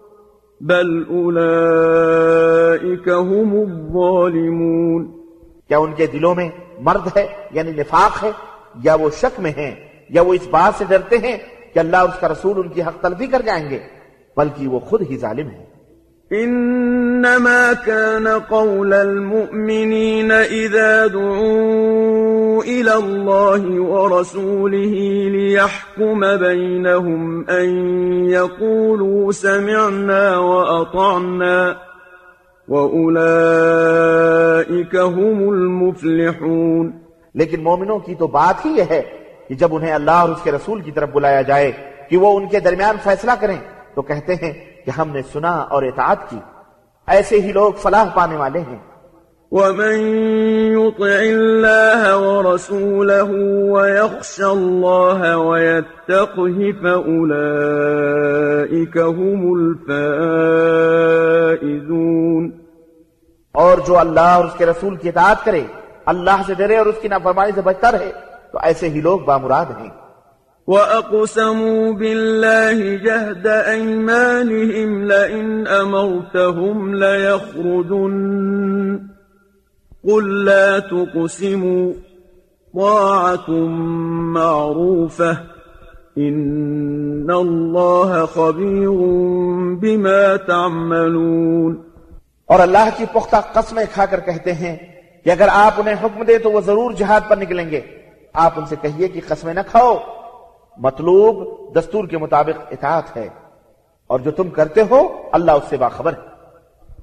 بل 0.61 1.09
أولئك 1.09 3.09
هم 3.09 3.53
الظالمون۔ 3.53 5.21
کیا 5.67 5.77
ان 5.77 5.93
کے 5.93 6.07
دلوں 6.07 6.35
میں 6.35 6.49
مرد 6.79 7.17
ہے 7.17 7.27
یعنی 7.51 7.71
نفاق 7.71 8.23
ہے؟ 8.23 8.31
یا 8.83 8.95
وہ 8.95 9.09
شک 9.09 9.39
میں 9.39 9.51
ہیں 9.57 9.75
یا 10.09 10.21
وہ 10.21 10.33
اس 10.33 10.47
بات 10.51 10.77
سے 10.77 10.85
ڈرتے 10.87 11.17
ہیں 11.17 11.37
کہ 11.73 11.79
اللہ 11.79 11.97
اور 11.97 12.09
اس 12.09 12.19
کا 12.19 12.27
رسول 12.27 12.57
ان 12.57 12.69
کی 12.69 12.81
حق 12.81 13.01
تلفی 13.01 13.27
کر 13.27 13.41
جائیں 13.41 13.69
گے؟ 13.69 13.79
بلکہ 14.37 14.67
وہ 14.67 14.79
خود 14.79 15.01
ہی 15.09 15.17
ظالم 15.17 15.47
ہے 15.47 15.71
إنما 16.31 17.71
كان 17.85 18.27
قول 18.49 18.93
المؤمنين 18.93 20.31
إذا 20.31 21.07
دعوا 21.07 22.63
إلى 22.63 22.93
الله 22.93 23.81
ورسوله 23.81 24.93
ليحكم 25.29 26.37
بينهم 26.37 27.45
أن 27.49 27.69
يقولوا 28.29 29.31
سمعنا 29.31 30.37
وأطعنا 30.37 31.75
وأولئك 32.67 34.95
هم 34.95 35.49
المفلحون۔ 35.49 36.91
لیکن 37.33 37.63
مومنوں 37.63 37.99
کی 37.99 38.15
تو 38.15 38.27
بات 38.27 38.65
ہی 38.65 38.71
یہ 38.71 38.83
ہے 38.89 39.01
کہ 39.47 39.55
جب 39.55 39.75
انہیں 39.75 39.93
اللہ 39.93 40.11
اور 40.11 40.29
اس 40.29 40.43
کے 40.43 40.51
رسول 40.51 40.81
کی 40.81 40.91
طرف 40.91 41.09
بلایا 41.09 41.41
جائے 41.41 41.71
کہ 42.09 42.17
وہ 42.17 42.39
ان 42.39 42.47
کے 42.47 42.59
درمیان 42.59 42.95
فیصلہ 43.03 43.31
کریں۔ 43.39 43.57
تو 43.95 44.01
کہتے 44.01 44.35
ہیں 44.35 44.53
کہ 44.85 44.91
ہم 44.91 45.09
نے 45.09 45.21
سنا 45.33 45.51
اور 45.51 45.83
اطاعت 45.83 46.29
کی۔ 46.29 46.37
ایسے 47.07 47.41
ہی 47.41 47.51
لوگ 47.51 47.73
فلاح 47.73 48.05
پانے 48.13 48.37
والے 48.37 48.59
ہیں۔ 48.59 48.79
ومن 49.51 50.21
يطع 50.77 51.21
الله 51.21 52.21
ورسوله 52.21 53.31
ويخشى 53.71 54.43
الله 54.43 55.35
ويتقه 55.35 56.81
فأولئك 56.81 58.97
هم 58.97 59.51
الفائزون۔ 59.51 62.51
اور 63.51 63.77
جو 63.87 63.97
اللہ 63.97 64.19
اور 64.19 64.45
اس 64.45 64.53
کے 64.57 64.65
رسول 64.65 64.95
کی 64.95 65.09
اطاعت 65.09 65.45
کرے 65.45 65.63
اللہ 66.05 66.41
سے 66.47 66.53
ڈرے 66.53 66.77
اور 66.77 66.85
اس 66.85 66.95
کی 67.01 67.07
نافرمانی 67.07 67.51
سے 67.55 67.61
بچتا 67.61 67.91
رہے 67.91 68.11
تو 68.51 68.59
ایسے 68.63 68.89
ہی 68.89 69.01
لوگ 69.01 69.19
بامراد 69.19 69.65
ہیں۔ 69.79 69.89
وَأَقْسَمُوا 70.67 71.91
بِاللَّهِ 71.91 73.03
جَهْدَ 73.03 73.69
أَيْمَانِهِمْ 73.69 75.11
لَئِنْ 75.11 75.67
أَمَرْتَهُمْ 75.67 76.93
لَيَخْرُجُنَّ 76.93 78.97
قُل 80.03 80.45
لَّا 80.45 80.79
تُقْسِمُوا 80.79 81.93
طَاعَةٌ 82.73 83.49
مَّعْرُوفَةٌ 84.33 85.33
إِنَّ 86.17 87.33
اللَّهَ 87.33 88.25
خَبِيرٌ 88.25 88.93
بِمَا 89.79 90.35
تَعْمَلُونَ 90.35 91.75
اور 92.45 92.59
اللہ 92.59 92.89
کی 92.97 93.05
پختہ 93.13 93.35
قسمیں 93.53 93.85
کھا 93.93 94.05
کر 94.05 94.19
کہتے 94.19 94.53
ہیں 94.53 94.77
کہ 95.23 95.29
اگر 95.29 95.47
آپ 95.51 95.73
انہیں 95.77 95.95
حکم 96.03 96.23
دے 96.23 96.37
تو 96.37 96.51
وہ 96.51 96.61
ضرور 96.61 96.91
جہاد 96.91 97.21
پر 97.29 97.37
نکلیں 97.37 97.71
گے۔ 97.71 97.81
آپ 98.33 98.59
ان 98.59 98.65
سے 98.65 98.75
کہیے 98.81 99.07
کہ 99.07 99.21
قسمیں 99.27 99.53
نہ 99.53 99.59
کھاؤ۔ 99.67 99.97
مطلوب 100.77 101.47
دستور 101.77 102.07
کے 102.07 102.17
مطابق 102.17 102.61
اطاعت 102.71 103.17
ہے 103.17 103.29
اور 104.07 104.19
جو 104.19 104.31
تم 104.31 104.49
کرتے 104.49 104.81
ہو 104.81 105.21
اللہ 105.31 105.51
اس 105.51 105.63
سے 105.69 105.77
باخبر 105.77 106.13
ہے۔ 106.13 106.31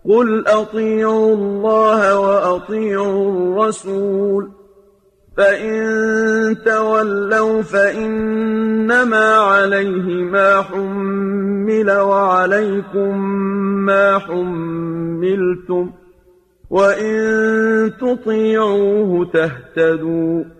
قل 0.04 0.42
أطيعوا 0.46 1.32
الله 1.32 2.00
وأطيعوا 2.14 3.32
الرسول، 3.32 4.48
فإن 5.36 5.84
تولوا 6.54 7.60
فإنما 7.70 9.36
عليه 9.38 10.24
ما 10.30 10.60
حمل 10.70 11.90
وعليكم 11.90 13.22
ما 13.86 14.16
حملتم، 14.28 15.86
وإن 16.70 17.16
تطيعوه 18.00 19.24
تهتدوا۔ 19.32 20.57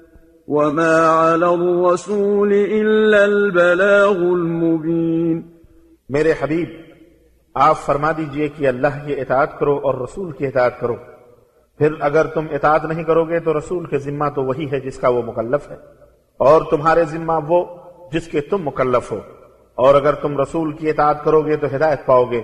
وما 0.51 1.35
على 1.35 1.45
الرسول 1.45 2.53
إلا 2.53 3.23
البلاغ 3.23 4.17
المبين 4.17 5.43
میرے 6.09 6.33
حبیب، 6.41 6.69
آپ 7.55 7.79
فرما 7.79 8.13
دیجیے 8.17 8.49
کہ 8.49 8.69
اللہ 8.69 8.87
کی 9.07 9.21
اطاعت 9.21 9.59
کرو 9.59 9.81
اور 9.83 9.95
رسول 9.95 10.33
کی 10.33 10.47
اطاعت 10.47 10.81
کرو۔ 10.81 10.95
پھر 11.79 11.93
اگر 12.01 12.27
تم 12.27 12.47
اطاعت 12.51 12.85
نہیں 12.85 13.05
کرو 13.05 13.25
گے 13.25 13.41
تو 13.41 13.59
رسول 13.59 13.87
کے 13.87 13.99
ذمہ 13.99 14.25
تو 14.35 14.43
وہی 14.43 14.71
ہے 14.71 14.81
جس 14.81 14.99
کا 14.99 15.09
وہ 15.09 15.23
مکلف 15.23 15.71
ہے۔ 15.71 15.77
اور 16.37 16.63
تمہارے 16.71 17.05
ذمہ 17.05 17.33
وہ 17.49 17.65
جس 18.13 18.29
کے 18.29 18.41
تم 18.41 18.67
مکلف 18.67 19.13
ہو۔ 19.13 19.21
اور 19.75 19.95
اگر 19.95 20.15
تم 20.15 20.41
رسول 20.41 20.73
کی 20.73 20.91
اطاعت 20.91 21.25
کرو 21.25 21.41
گے 21.41 21.57
تو 21.57 21.67
ہدایت 21.77 22.07
پاؤ 22.07 22.25
گے۔ 22.25 22.41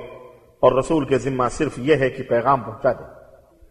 اور 0.60 0.72
رسول 0.72 1.04
کے 1.04 1.18
ذمہ 1.18 1.44
صرف 1.50 1.78
یہ 1.78 1.94
ہے 1.94 2.10
کہ 2.10 2.22
پیغام 2.22 2.60
پہنچا 2.60 2.92
دے۔ 2.92 3.13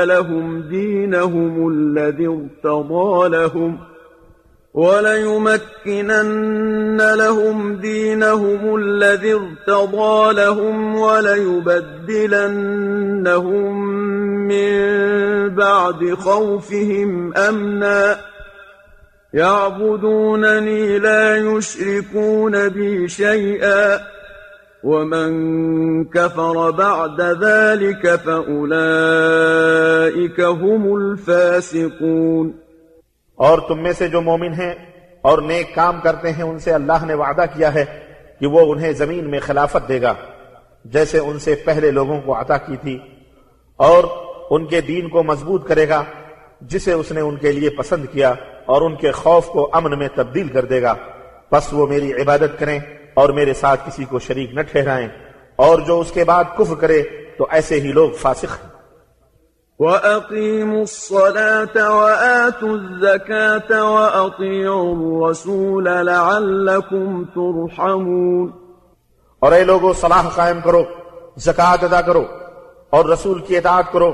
لهم 0.02 0.62
دينهم 0.62 1.68
الذي 1.68 2.26
ارتضى 2.26 3.28
لهم 3.28 3.78
وليمكنن 4.74 6.16
لهم 7.14 7.76
دينهم 7.76 8.76
الذي 8.76 9.34
ارتضى 9.34 10.34
لهم 10.34 10.96
وليبدلنهم 10.96 12.16
من 14.48 14.76
بعد 15.54 16.14
خوفهم 16.14 17.36
أمناً 17.36 18.35
يعبدونني 19.36 20.98
لا 20.98 21.36
يشركون 21.36 22.68
بي 22.68 23.08
شيئا، 23.08 23.96
ومن 24.84 25.30
كفر 26.04 26.70
بعد 26.70 27.20
ذلك 27.42 28.06
فأولئك 28.24 28.80
هم 30.40 30.94
الفاسقون۔ 30.94 32.52
اور 33.36 33.58
تم 33.68 33.82
میں 33.82 33.92
سے 33.92 34.08
جو 34.08 34.20
مومن 34.20 34.52
ہیں 34.52 34.74
اور 35.22 35.38
نیک 35.38 35.74
کام 35.74 36.00
کرتے 36.00 36.32
ہیں، 36.32 36.42
ان 36.42 36.58
سے 36.58 36.72
اللہ 36.72 37.04
نے 37.06 37.14
وعدہ 37.14 37.44
کیا 37.54 37.74
ہے 37.74 37.84
کہ 38.40 38.46
وہ 38.46 38.72
انہیں 38.72 38.92
زمین 38.92 39.30
میں 39.30 39.40
خلافت 39.40 39.88
دے 39.88 40.02
گا، 40.02 40.14
جیسے 40.84 41.18
ان 41.18 41.38
سے 41.38 41.54
پہلے 41.54 41.90
لوگوں 41.90 42.20
کو 42.20 42.40
عطا 42.40 42.56
کی 42.56 42.76
تھی، 42.76 42.98
اور 43.76 44.04
ان 44.50 44.66
کے 44.66 44.80
دین 44.80 45.08
کو 45.08 45.22
مضبوط 45.22 45.68
کرے 45.68 45.88
گا، 45.88 46.04
جسے 46.60 46.92
اس 46.92 47.12
نے 47.12 47.20
ان 47.20 47.36
کے 47.36 47.52
لیے 47.52 47.70
پسند 47.70 48.04
کیا۔ 48.12 48.34
اور 48.66 48.82
ان 48.82 48.96
کے 48.96 49.12
خوف 49.12 49.46
کو 49.46 49.70
امن 49.72 49.98
میں 49.98 50.08
تبدیل 50.14 50.48
کر 50.48 50.64
دے 50.64 50.82
گا۔ 50.82 50.94
بس 51.52 51.68
وہ 51.72 51.86
میری 51.86 52.12
عبادت 52.12 52.58
کریں 52.58 52.78
اور 53.14 53.28
میرے 53.28 53.54
ساتھ 53.54 53.80
کسی 53.86 54.04
کو 54.04 54.18
شریک 54.18 54.54
نہ 54.54 54.60
ٹھہرائیں۔ 54.60 55.08
اور 55.56 55.78
جو 55.78 56.00
اس 56.00 56.12
کے 56.12 56.24
بعد 56.24 56.44
کفر 56.58 56.74
کرے 56.74 57.02
تو 57.38 57.46
ایسے 57.50 57.80
ہی 57.80 57.92
لوگ 57.92 58.10
فاسق 58.10 58.44
ہیں۔ 58.44 58.76
وَأَقِيمُوا 59.78 60.80
الصَّلَاةَ 60.80 61.90
وَآتُوا 61.92 62.72
الزَّكَاةَ 62.72 63.84
وَأَطِيعُوا 63.84 64.90
الرَّسُولَ 64.90 65.90
لَعَلَّكُمْ 65.90 67.26
تُرْحَمُونَ۔ 67.34 68.50
اور 69.38 69.52
اے 69.52 69.64
لوگو 69.64 69.92
صلاح 69.92 70.28
قائم 70.28 70.60
کرو 70.64 70.82
زکاة 71.36 71.76
ادا 71.82 72.00
کرو 72.00 72.24
اور 72.90 73.04
رسول 73.04 73.38
کی 73.38 73.56
اطاعت 73.56 73.92
کرو۔ 73.92 74.12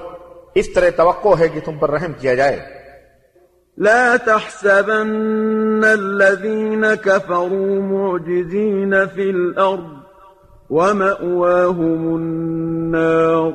اس 0.54 0.72
طرح 0.72 0.90
توقع 0.96 1.28
ہے 1.38 1.48
کہ 1.48 1.60
تم 1.64 1.78
پر 1.78 1.90
رحم 1.90 2.12
کیا 2.20 2.34
جائے۔ 2.34 2.81
لا 3.82 4.16
تحسبن 4.16 5.84
الذين 5.84 6.94
كفروا 6.94 7.80
معجزين 7.82 9.06
في 9.06 9.30
الأرض 9.30 9.90
ومأواهم 10.70 12.16
النار 12.16 13.52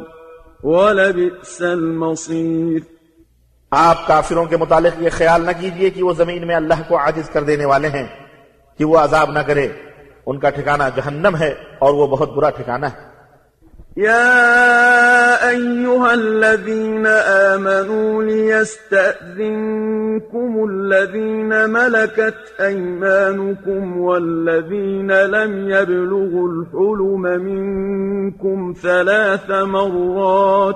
ولبئس 0.63 1.61
المصير 1.61 2.82
آپ 3.71 4.07
کافروں 4.07 4.45
کے 4.45 4.57
متعلق 4.57 5.01
یہ 5.01 5.09
خیال 5.09 5.41
نہ 5.41 5.51
کیجیے 5.59 5.89
کہ 5.89 6.03
وہ 6.03 6.13
زمین 6.13 6.47
میں 6.47 6.55
اللہ 6.55 6.82
کو 6.88 6.97
عاجز 6.97 7.30
کر 7.30 7.43
دینے 7.43 7.65
والے 7.65 7.88
ہیں 7.88 8.05
کہ 8.80 8.86
وہ 8.86 8.97
عذاب 8.97 9.32
نہ 9.32 9.39
کرے، 9.39 9.67
ان 10.25 10.39
کا 10.39 10.49
ٹھکانہ 10.49 10.84
جہنم 10.95 11.36
ہے 11.36 11.53
اور 11.80 11.93
وہ 11.93 12.07
بہت 12.07 12.34
برا 12.34 12.49
ٹھکانہ 12.49 12.86
ہے۔ 12.86 13.16
يا 13.97 15.49
أيها 15.49 16.13
الذين 16.13 17.07
آمنوا 17.07 18.23
ليستأذنكم 18.23 19.49
الذين 20.69 21.69
ملكت 21.69 22.53
أيمانكم 22.59 23.99
والذين 23.99 25.11
لم 25.11 25.69
يبلغوا 25.69 26.49
الحلم 26.49 27.21
منكم 27.21 28.73
ثلاث 28.81 29.51
مرات 29.51 30.75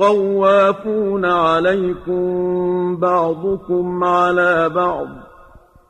طوافون 0.00 1.24
عليكم 1.24 2.96
بعضكم 2.96 4.04
على 4.04 4.68
بعض 4.68 5.06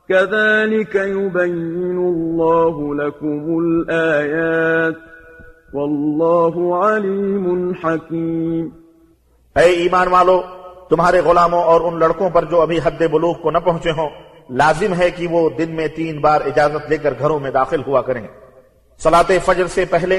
كذلك 0.08 0.94
يبين 0.94 1.98
الله 1.98 2.94
لكم 2.94 3.42
الآيات 3.58 4.96
والله 5.74 6.54
عليم 6.84 7.72
حكيم 7.82 8.68
اے 9.56 9.68
ایمان 9.82 10.08
والو، 10.08 10.42
تمہارے 10.90 11.20
غلاموں 11.20 11.62
اور 11.62 11.80
ان 11.80 11.98
لڑکوں 11.98 12.30
پر 12.30 12.44
جو 12.44 12.60
ابھی 12.60 12.78
حد 12.84 13.02
بلوغ 13.12 13.34
کو 13.42 13.50
نہ 13.50 13.58
پہنچے 13.58 13.90
ہوں، 13.90 14.08
لازم 14.50 14.94
ہے 14.94 15.10
کہ 15.10 15.28
وہ 15.28 15.48
دن 15.58 15.76
میں 15.76 15.88
تین 15.88 16.20
بار 16.20 16.40
اجازت 16.40 16.90
لے 16.90 16.96
کر 16.96 17.14
گھروں 17.18 17.40
میں 17.40 17.50
داخل 17.50 17.82
ہوا 17.86 18.02
کریں۔ 18.02 18.26
صلاة 18.98 19.32
فجر 19.44 19.66
سے 19.66 19.84
پہلے 19.84 20.16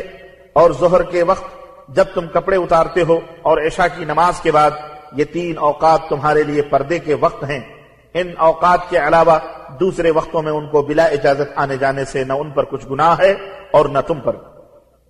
اور 0.54 0.72
ظہر 0.72 1.04
کے 1.04 1.24
وقت 1.24 1.59
جب 1.90 2.06
تم 2.14 2.28
کپڑے 2.34 2.56
اتارتے 2.56 3.02
ہو 3.02 3.20
اور 3.42 3.58
عشاء 3.58 3.86
کی 3.98 4.06
نماز 4.06 4.42
کے 4.42 4.52
بعد 4.52 4.72
یہ 5.12 5.24
تین 5.24 5.58
اوقات 5.58 6.00
تمہارے 6.10 6.44
لیے 6.44 6.62
پردے 6.62 7.00
کے 7.00 7.14
وقت 7.14 7.44
ہیں۔ 7.44 7.60
ان 8.14 8.32
اوقات 8.38 8.80
کے 8.90 8.98
علاوہ 8.98 9.38
دوسرے 9.80 10.12
وقتوں 10.12 10.42
میں 10.42 10.52
ان 10.52 10.68
کو 10.70 10.82
بلا 10.82 11.06
اجازت 11.06 11.52
آنے 11.56 11.78
جانے 11.78 12.06
سے 12.06 12.24
نہ 12.24 12.34
ان 12.34 12.52
پر 12.52 12.64
کچھ 12.64 12.88
گناہ 12.92 13.16
ہے 13.20 13.32
اور 13.72 13.86
نہ 13.86 14.00
تم 14.08 14.20
پر۔ 14.20 14.36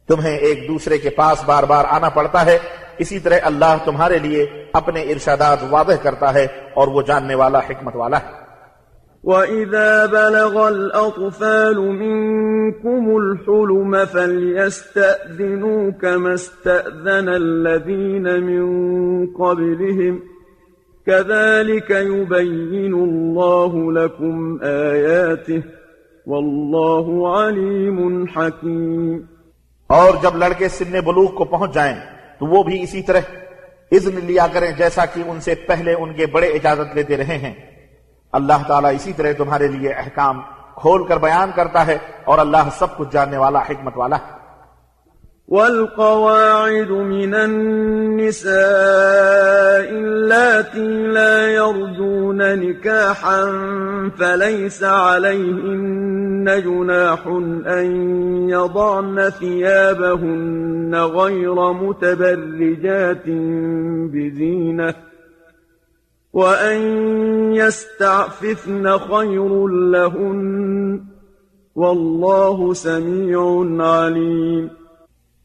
تمہیں 0.07 0.38
ایک 0.38 0.67
دوسرے 0.67 0.97
کے 0.97 1.09
پاس 1.09 1.43
بار 1.45 1.63
بار 1.63 1.86
آنا 1.89 2.09
پڑتا 2.09 2.45
ہے۔ 2.45 2.57
اسی 2.97 3.19
طرح 3.19 3.36
اللہ 3.43 3.75
تمہارے 3.86 4.19
لیے 4.19 4.45
اپنے 4.73 5.01
ارشادات 5.01 5.57
واضح 5.69 5.93
کرتا 6.03 6.34
ہے 6.34 6.47
اور 6.73 6.88
وہ 6.88 7.01
جاننے 7.01 7.36
والا 7.36 7.59
حکمت 7.59 7.95
والا 7.95 8.17
ہے۔ 8.17 8.49
وإذا 9.24 10.05
بلغ 10.05 10.67
الأطفال 10.67 11.78
منكم 11.78 13.17
الحلم 13.17 14.05
فليستأذنوا 14.05 15.91
كما 15.91 16.34
استأذن 16.34 17.30
الذين 17.30 18.43
من 18.43 18.63
قبلهم 19.28 20.20
كذلك 21.07 21.89
يبين 21.89 22.93
الله 22.93 23.93
لكم 23.93 24.59
آياته 24.63 25.63
والله 26.26 27.38
عليم 27.38 28.28
حكيم 28.28 29.20
اور 29.88 30.13
جب 30.22 30.36
لڑکے 30.36 30.67
سن 30.67 30.99
بلوغ 31.05 31.36
کو 31.36 31.45
پہنچ 31.45 31.74
جائیں 31.74 31.95
تو 32.39 32.45
وہ 32.45 32.63
بھی 32.63 32.82
اسی 32.84 33.01
طرح 33.01 33.20
اذن 33.91 34.20
لیا 34.26 34.47
کریں 34.53 34.72
جیسا 34.72 35.05
کہ 35.05 35.24
ان 35.28 35.39
سے 35.39 35.55
پہلے 35.55 35.93
ان 35.93 36.13
کے 36.13 36.26
بڑے 36.26 36.47
اجازت 36.47 36.95
لیتے 36.95 37.17
رہے 37.17 37.38
ہیں۔ 37.38 37.53
اللہ 38.32 38.67
تعالیٰ 38.67 38.93
اسی 38.93 39.13
طرح 39.13 39.32
تمہارے 39.38 39.67
لیے 39.67 39.89
احکام 39.89 40.41
کھول 40.75 41.07
کر 41.07 41.17
بیان 41.17 41.51
کرتا 41.55 41.88
ہے 41.88 41.97
اور 42.25 42.38
اللہ 42.38 42.69
سب 42.80 42.97
کچھ 42.97 43.07
جاننے 43.11 43.38
والا 43.38 43.59
حکمت 43.59 43.97
والا 43.97 44.15
ہے۔ 44.15 44.39
والقواعد 45.51 46.89
من 46.89 47.34
النساء 47.34 48.51
اللاتي 49.89 51.07
لا 51.07 51.51
يرجون 51.51 52.38
نكاحا 52.38 53.45
فليس 54.17 54.84
عليهن 54.84 56.45
جناح 56.61 57.27
أن 57.67 57.86
يضعن 58.49 59.30
ثيابهن 59.39 60.95
غير 60.95 61.71
متبرجات 61.71 63.25
بزينة. 64.13 65.09
وأن 66.40 66.82
يستعففن 67.56 68.98
خير 68.98 69.54
لهن 69.94 71.00
والله 71.76 72.74
سميع 72.74 73.46
عليم 73.86 74.68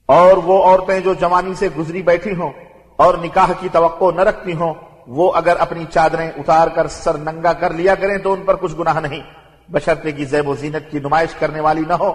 اور 0.08 0.36
وہ 0.36 0.62
عورتیں 0.64 1.00
جو 1.00 1.14
جوانی 1.14 1.54
سے 1.54 1.68
گزری 1.78 2.02
بیٹھی 2.02 2.34
ہوں 2.36 2.52
اور 2.98 3.14
نکاح 3.22 3.52
کی 3.60 3.68
توقع 3.72 4.10
نہ 4.14 4.20
رکھتی 4.20 4.52
ہوں، 4.52 4.74
وہ 5.06 5.32
اگر 5.34 5.56
اپنی 5.58 5.84
چادریں 5.90 6.30
اتار 6.30 6.68
کر 6.68 6.86
سر 6.86 7.18
ننگا 7.18 7.52
کر 7.52 7.72
لیا 7.72 7.94
کریں 7.94 8.18
تو 8.18 8.32
ان 8.32 8.42
پر 8.44 8.56
کچھ 8.56 8.74
گناہ 8.78 9.00
نہیں۔ 9.00 9.20
بشرطے 9.68 10.12
کی 10.12 10.24
زیب 10.24 10.48
و 10.48 10.54
زینت 10.54 10.90
کی 10.90 10.98
نمائش 10.98 11.34
کرنے 11.34 11.60
والی 11.60 11.82
نہ 11.88 11.92
ہو، 11.92 12.12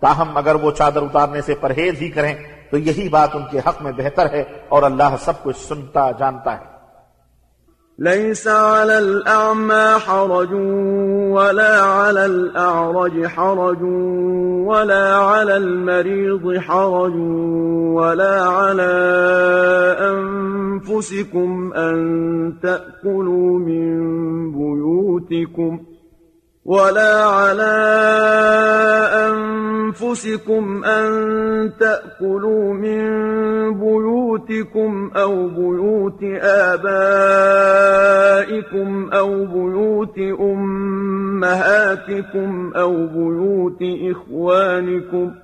تاہم 0.00 0.36
اگر 0.36 0.54
وہ 0.54 0.70
چادر 0.70 1.02
اتارنے 1.02 1.40
سے 1.42 1.54
پرہیز 1.54 2.02
ہی 2.02 2.08
کریں 2.08 2.34
تو 2.70 2.78
یہی 2.78 3.08
بات 3.08 3.34
ان 3.34 3.42
کے 3.50 3.58
حق 3.58 3.82
میں 3.82 3.92
بہتر 3.96 4.32
ہے 4.32 4.44
اور 4.68 4.82
اللہ 4.82 5.16
سب 5.20 5.42
کچھ 5.42 5.58
سنتا 5.58 6.10
جانتا 6.10 6.58
ہے۔ 6.58 6.73
ليس 7.98 8.48
على 8.48 8.98
الأعمى 8.98 9.98
حرج 9.98 10.52
ولا 11.32 11.80
على 11.80 12.26
الأعرج 12.26 13.26
حرج 13.26 13.82
ولا 14.66 15.16
على 15.16 15.56
المريض 15.56 16.58
حرج 16.58 17.14
ولا 17.94 18.42
على 18.42 18.92
أنفسكم 20.00 21.72
أن 21.72 22.54
تأكلوا 22.62 23.58
من 23.58 23.94
بيوتكم 24.52 25.80
ولا 26.64 27.24
على 27.24 27.74
أنفسكم 29.28 30.84
أن 30.84 31.12
تأكلوا 31.80 32.74
من 32.74 33.04
بيوتكم 33.78 35.10
أو 35.16 35.48
بيوت 35.48 36.22
آبائكم 36.42 37.90
أو 39.12 39.44
بيوت 39.44 40.18
أمهاتكم 40.40 41.72
أو 42.76 43.06
بيوت 43.06 43.82
إخوانكم 43.82 45.30
ۖ 45.30 45.43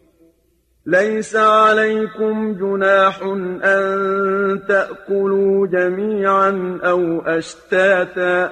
ليس 0.85 1.35
عليكم 1.35 2.53
جناح 2.53 3.21
أن 3.63 4.61
تأكلوا 4.67 5.67
جميعا 5.67 6.79
أو 6.83 7.21
أشتاتا 7.21 8.51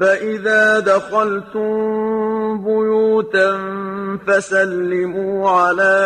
فإذا 0.00 0.78
دخلتم 0.78 1.70
بيوتا 2.64 3.58
فسلموا 4.26 5.50
على 5.50 5.96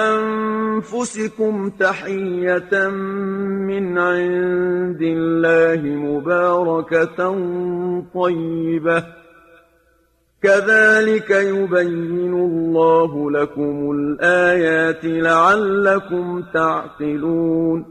أنفسكم 0.00 1.70
تحية 1.70 2.88
من 3.68 3.98
عند 3.98 5.02
الله 5.02 5.82
مباركة 5.82 7.16
طيبة 8.14 9.04
كذلك 10.42 11.30
يبين 11.30 12.34
الله 12.34 13.30
لكم 13.30 13.90
الآيات 13.90 15.04
لعلكم 15.04 16.42
تعقلون. 16.52 17.82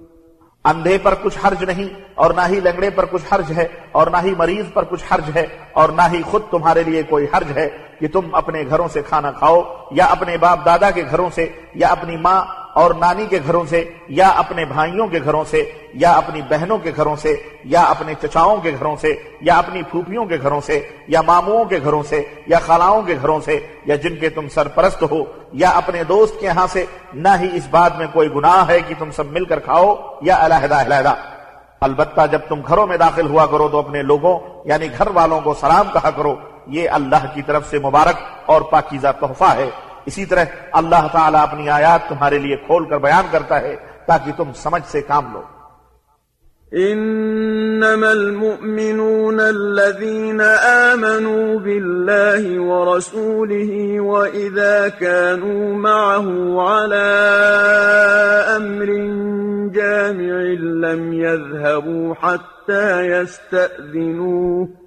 اندھے 0.66 0.98
پر 1.04 1.14
کچھ 1.24 1.38
حرج 1.44 1.64
نہیں 1.64 1.90
اور 2.16 2.32
نہ 2.32 2.42
ہی 2.50 2.60
لنگڑے 2.60 2.90
پر 2.90 3.06
کچھ 3.06 3.34
حرج 3.34 3.52
ہے 3.58 3.68
اور 3.92 4.08
نہ 4.08 4.18
ہی 4.24 4.34
مریض 4.38 4.66
پر 4.74 4.84
کچھ 4.84 5.04
حرج 5.12 5.30
ہے 5.36 5.46
اور 5.74 5.90
نہ 5.90 6.02
ہی 6.14 6.22
خود 6.22 6.42
تمہارے 6.52 6.84
لیے 6.84 7.04
کوئی 7.04 7.26
حرج 7.34 7.52
ہے 7.58 7.68
کہ 8.00 8.08
تم 8.08 8.36
اپنے 8.36 8.64
گھروں 8.70 8.88
سے 8.88 9.02
کھانا 9.02 9.32
کھاؤ 9.32 9.62
یا 9.92 10.06
اپنے 10.06 10.38
باپ 10.38 10.66
دادا 10.66 10.92
کے 10.92 11.04
گھروں 11.12 11.30
سے 11.36 11.48
یا 11.74 11.88
اپنی 11.88 12.18
ماں 12.18 12.42
اور 12.78 12.92
نانی 12.92 13.26
کے 13.26 13.40
گھروں 13.48 13.66
سے، 13.70 13.84
یا 14.08 14.28
اپنے 14.28 14.66
بھائیوں 14.66 15.08
کے 15.08 15.20
گھروں 15.24 15.44
سے، 15.50 15.72
یا 15.94 16.12
اپنی 16.12 16.42
بہنوں 16.50 16.78
کے 16.78 16.92
گھروں 16.96 17.16
سے، 17.16 17.36
یا 17.64 17.82
اپنے 17.82 18.14
چچاؤں 18.22 18.58
کے 18.58 18.72
گھروں 18.80 18.96
سے، 18.96 19.14
یا 19.42 19.58
اپنی 19.58 19.82
پھوپھیوں 19.84 20.26
کے 20.26 20.38
گھروں 20.42 20.62
سے، 20.62 20.88
یا 21.08 21.22
ماموں 21.22 21.66
کے 21.66 21.80
گھروں 21.84 22.04
سے، 22.04 22.24
یا 22.48 22.60
خالاؤں 22.60 23.02
کے 23.02 23.16
گھروں 23.22 23.40
سے، 23.46 23.60
یا 23.86 23.96
جن 23.96 24.16
کے 24.16 24.30
تم 24.30 24.50
سرپرست 24.50 25.04
ہو، 25.12 25.24
یا 25.54 25.70
اپنے 25.70 26.04
دوست 26.04 26.40
کے 26.40 26.46
یہاں 26.46 26.68
سے، 26.68 26.86
نہ 27.14 27.30
ہی 27.42 27.50
اس 27.54 27.68
بات 27.70 27.98
میں 27.98 28.08
کوئی 28.14 28.30
گناہ 28.36 28.68
ہے 28.68 28.80
کہ 28.88 28.96
تم 29.00 29.12
سب 29.12 29.32
مل 29.32 29.46
کر 29.46 29.60
کھاؤ، 29.60 29.96
یا 30.22 30.38
علیحدہ 30.46 30.76
علیحدہ۔ 30.76 31.14
البتہ 31.82 32.22
جب 32.32 32.40
تم 32.48 32.62
گھروں 32.68 32.88
میں 32.88 32.98
داخل 32.98 33.28
ہوا 33.28 33.46
کرو 33.46 33.68
تو 33.68 33.80
اپنے 33.80 34.02
لوگوں 34.02 34.40
یعنی 34.66 34.88
گھر 34.98 35.08
والوں 35.08 35.42
کو 35.42 35.54
سلام 35.54 35.88
کہا 35.94 36.10
کرو، 36.10 36.36
یہ 36.68 36.90
اللہ 36.90 37.26
کی 37.34 37.42
طرف 37.42 37.70
سے 37.70 37.80
مبارک 37.80 38.18
اور 38.46 38.62
پاکیزہ 38.62 39.08
تحفہ 39.20 39.52
ہے۔ 39.56 39.70
اسی 40.08 40.26
طرح 40.26 40.46
اللہ 40.72 41.08
تعالیٰ 41.12 41.42
اپنی 41.42 41.70
آیات 41.70 42.10
تمہارے 42.10 42.38
لیے 42.40 42.56
کھول 42.56 42.90
کر 42.90 42.98
بیان 42.98 43.26
کرتا 43.32 43.62
ہے 43.62 43.76
تاکہ 44.08 44.32
تم 44.38 44.54
سمجھ 44.56 44.86
سے 44.88 45.02
کام 45.02 45.34
لو۔ 45.34 45.42
انما 46.72 48.10
المؤمنون 48.12 49.40
الذين 49.40 50.42
آمنوا 50.92 51.60
بالله 51.60 52.62
ورسوله 52.62 54.02
واذا 54.02 54.88
كانوا 54.88 55.76
معه 55.76 56.28
على 56.72 57.10
امر 58.56 58.90
جامع 59.78 60.42
لم 60.88 61.14
يذهبوا 61.14 62.16
حتى 62.22 62.88
يستأذنوه 63.08 64.87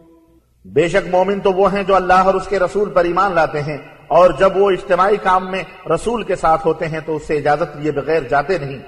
بے 0.73 0.87
شک 0.87 1.07
مومن 1.11 1.39
تو 1.39 1.53
وہ 1.53 1.73
ہیں 1.73 1.83
جو 1.83 1.95
اللہ 1.95 2.13
اور 2.13 2.33
اس 2.33 2.47
کے 2.47 2.59
رسول 2.59 2.89
پر 2.89 3.03
ایمان 3.03 3.33
لاتے 3.35 3.61
ہیں 3.61 3.77
اور 4.07 4.29
جب 4.29 4.57
وہ 4.57 4.71
اجتماعی 4.71 5.17
کام 5.17 5.51
میں 5.51 5.63
رسول 5.95 6.23
کے 6.23 6.35
ساتھ 6.35 6.67
ہوتے 6.67 6.87
ہیں 6.87 6.99
تو 7.05 7.15
اس 7.15 7.23
سے 7.27 7.37
اجازت 7.37 7.77
لیے 7.77 7.91
بغیر 7.91 8.23
جاتے 8.23 8.57
نہیں۔ 8.57 8.79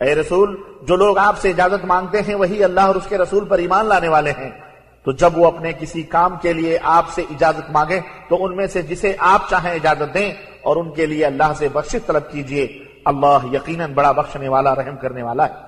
اے 0.00 0.14
رسول، 0.14 0.62
جو 0.82 0.96
لوگ 0.96 1.18
آپ 1.18 1.38
سے 1.38 1.50
اجازت 1.50 1.84
مانگتے 1.84 2.20
ہیں 2.20 2.34
وہی 2.34 2.64
اللہ 2.64 2.80
اور 2.80 2.94
اس 2.94 3.06
کے 3.08 3.18
رسول 3.18 3.44
پر 3.44 3.58
ایمان 3.58 3.86
لانے 3.86 4.08
والے 4.08 4.30
ہیں۔ 4.30 4.50
تو 5.04 5.12
جب 5.12 5.38
وہ 5.38 5.46
اپنے 5.46 5.72
کسی 5.80 6.02
کام 6.02 6.36
کے 6.42 6.52
لیے 6.52 6.78
آپ 6.82 7.04
سے 7.08 7.22
اجازت 7.22 7.70
مانگیں 7.70 8.00
تو 8.28 8.44
ان 8.44 8.56
میں 8.56 8.66
سے 8.66 8.82
جسے 8.82 9.14
آپ 9.18 9.50
چاہیں 9.50 9.74
اجازت 9.74 10.14
دیں 10.14 10.32
اور 10.62 10.76
ان 10.76 10.94
کے 10.94 11.06
لیے 11.06 11.26
اللہ 11.26 11.52
سے 11.56 11.68
بخش 11.72 11.96
طلب 12.06 12.30
کیجیے۔ 12.30 12.84
اللہ 13.04 13.38
یقیناً 13.52 13.92
بڑا 13.92 14.12
بخشنے 14.12 14.48
والا، 14.48 14.74
رحم 14.74 14.96
کرنے 14.96 15.22
والا 15.22 15.48
ہے۔ 15.48 15.67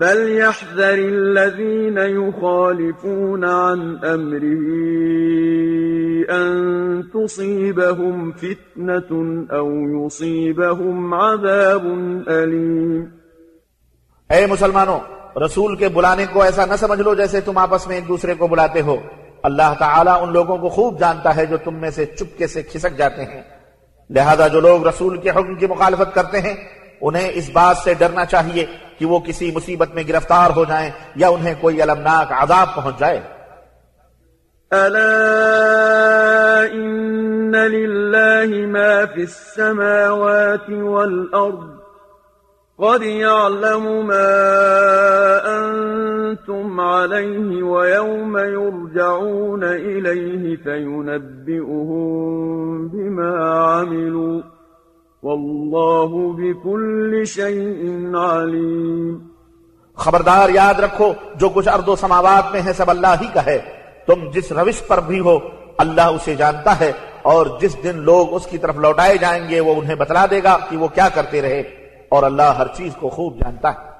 فليحذر 0.00 0.98
الذين 0.98 1.98
يخالفون 1.98 3.44
عن 3.44 3.80
أمره 4.04 4.66
أن 6.30 6.52
تصيبهم 7.14 8.30
فتنة 8.30 9.10
أو 9.50 9.68
يصيبهم 9.70 11.14
عذاب 11.14 11.84
أليم 12.28 13.04
اے 14.28 14.46
مسلمانوں، 14.46 14.98
رسول 15.44 15.76
کے 15.76 15.88
بلانے 15.88 16.26
کو 16.32 16.42
ایسا 16.42 16.64
نہ 16.64 16.76
سمجھ 16.78 17.00
لو 17.00 17.14
جیسے 17.14 17.40
تم 17.40 17.58
آپس 17.58 17.86
میں 17.86 17.96
ایک 17.96 18.08
دوسرے 18.08 18.34
کو 18.34 18.46
بلاتے 18.46 18.80
ہو۔ 18.80 18.96
اللہ 19.42 19.74
تعالیٰ 19.78 20.22
ان 20.22 20.32
لوگوں 20.32 20.58
کو 20.58 20.68
خوب 20.68 21.00
جانتا 21.00 21.36
ہے 21.36 21.46
جو 21.46 21.56
تم 21.64 21.74
میں 21.74 21.90
سے 21.90 22.06
چپکے 22.06 22.46
سے 22.46 22.62
کھسک 22.62 22.98
جاتے 22.98 23.24
ہیں۔ 23.24 23.42
لہذا 24.10 24.48
جو 24.48 24.60
لوگ 24.60 24.86
رسول 24.86 25.16
کے 25.16 25.30
حکم 25.30 25.54
کی 25.54 25.66
مخالفت 25.66 26.14
کرتے 26.14 26.40
ہیں 26.40 26.81
انہیں 27.02 27.30
اس 27.34 27.50
بات 27.52 27.76
سے 27.76 27.94
ڈرنا 27.94 28.24
چاہیے 28.24 28.66
کہ 28.98 29.06
وہ 29.06 29.18
کسی 29.18 29.50
مصیبت 29.54 29.94
میں 29.94 30.02
گرفتار 30.08 30.50
ہو 30.56 30.64
جائیں 30.64 30.90
یا 31.16 31.28
انہیں 31.28 31.54
کوئی 31.60 31.82
المناک 31.82 32.32
عذاب 32.32 32.74
پہنچ 32.74 32.98
جائے۔ 32.98 33.20
ألا 34.72 36.62
إن 36.72 37.54
لله 37.54 38.66
ما 38.66 39.04
في 39.04 39.22
السماوات 39.22 40.70
والأرض 40.70 41.82
قد 42.78 43.02
يعلم 43.02 44.06
ما 44.06 44.32
أنتم 45.44 46.80
عليه 46.80 47.62
ويوم 47.62 48.38
يرجعون 48.38 49.64
إليه 49.64 50.56
فينبئهم 50.56 51.98
بما 52.88 53.32
عملوا 53.80 54.61
واللہ 55.22 56.32
بكل 56.36 57.24
شيء 57.24 57.78
علیم۔ 58.14 59.18
خبردار 59.94 60.48
یاد 60.48 60.80
رکھو، 60.80 61.12
جو 61.34 61.48
کچھ 61.48 61.68
ارض 61.68 61.88
و 61.88 61.96
سماوات 61.96 62.52
میں 62.52 62.62
ہے، 62.66 62.72
سب 62.72 62.90
اللہ 62.90 63.14
ہی 63.20 63.26
کا 63.34 63.46
ہے۔ 63.46 63.58
تم 64.06 64.30
جس 64.30 64.52
روش 64.52 64.86
پر 64.86 65.00
بھی 65.00 65.20
ہو، 65.20 65.38
اللہ 65.78 66.00
اسے 66.00 66.34
جانتا 66.34 66.80
ہے، 66.80 66.92
اور 67.22 67.46
جس 67.60 67.76
دن 67.84 67.96
لوگ 67.96 68.34
اس 68.34 68.46
کی 68.46 68.58
طرف 68.58 68.76
لوٹائے 68.76 69.16
جائیں 69.16 69.48
گے، 69.48 69.60
وہ 69.60 69.74
انہیں 69.74 69.94
بتلا 69.94 70.26
دے 70.30 70.42
گا 70.42 70.58
کہ 70.70 70.76
وہ 70.76 70.88
کیا 70.88 71.08
کرتے 71.08 71.42
رہے۔ 71.42 71.62
اور 72.08 72.22
اللہ 72.22 72.42
ہر 72.42 72.66
چیز 72.74 72.94
کو 72.94 73.08
خوب 73.08 73.38
جانتا 73.38 73.70
ہے۔ 73.70 73.91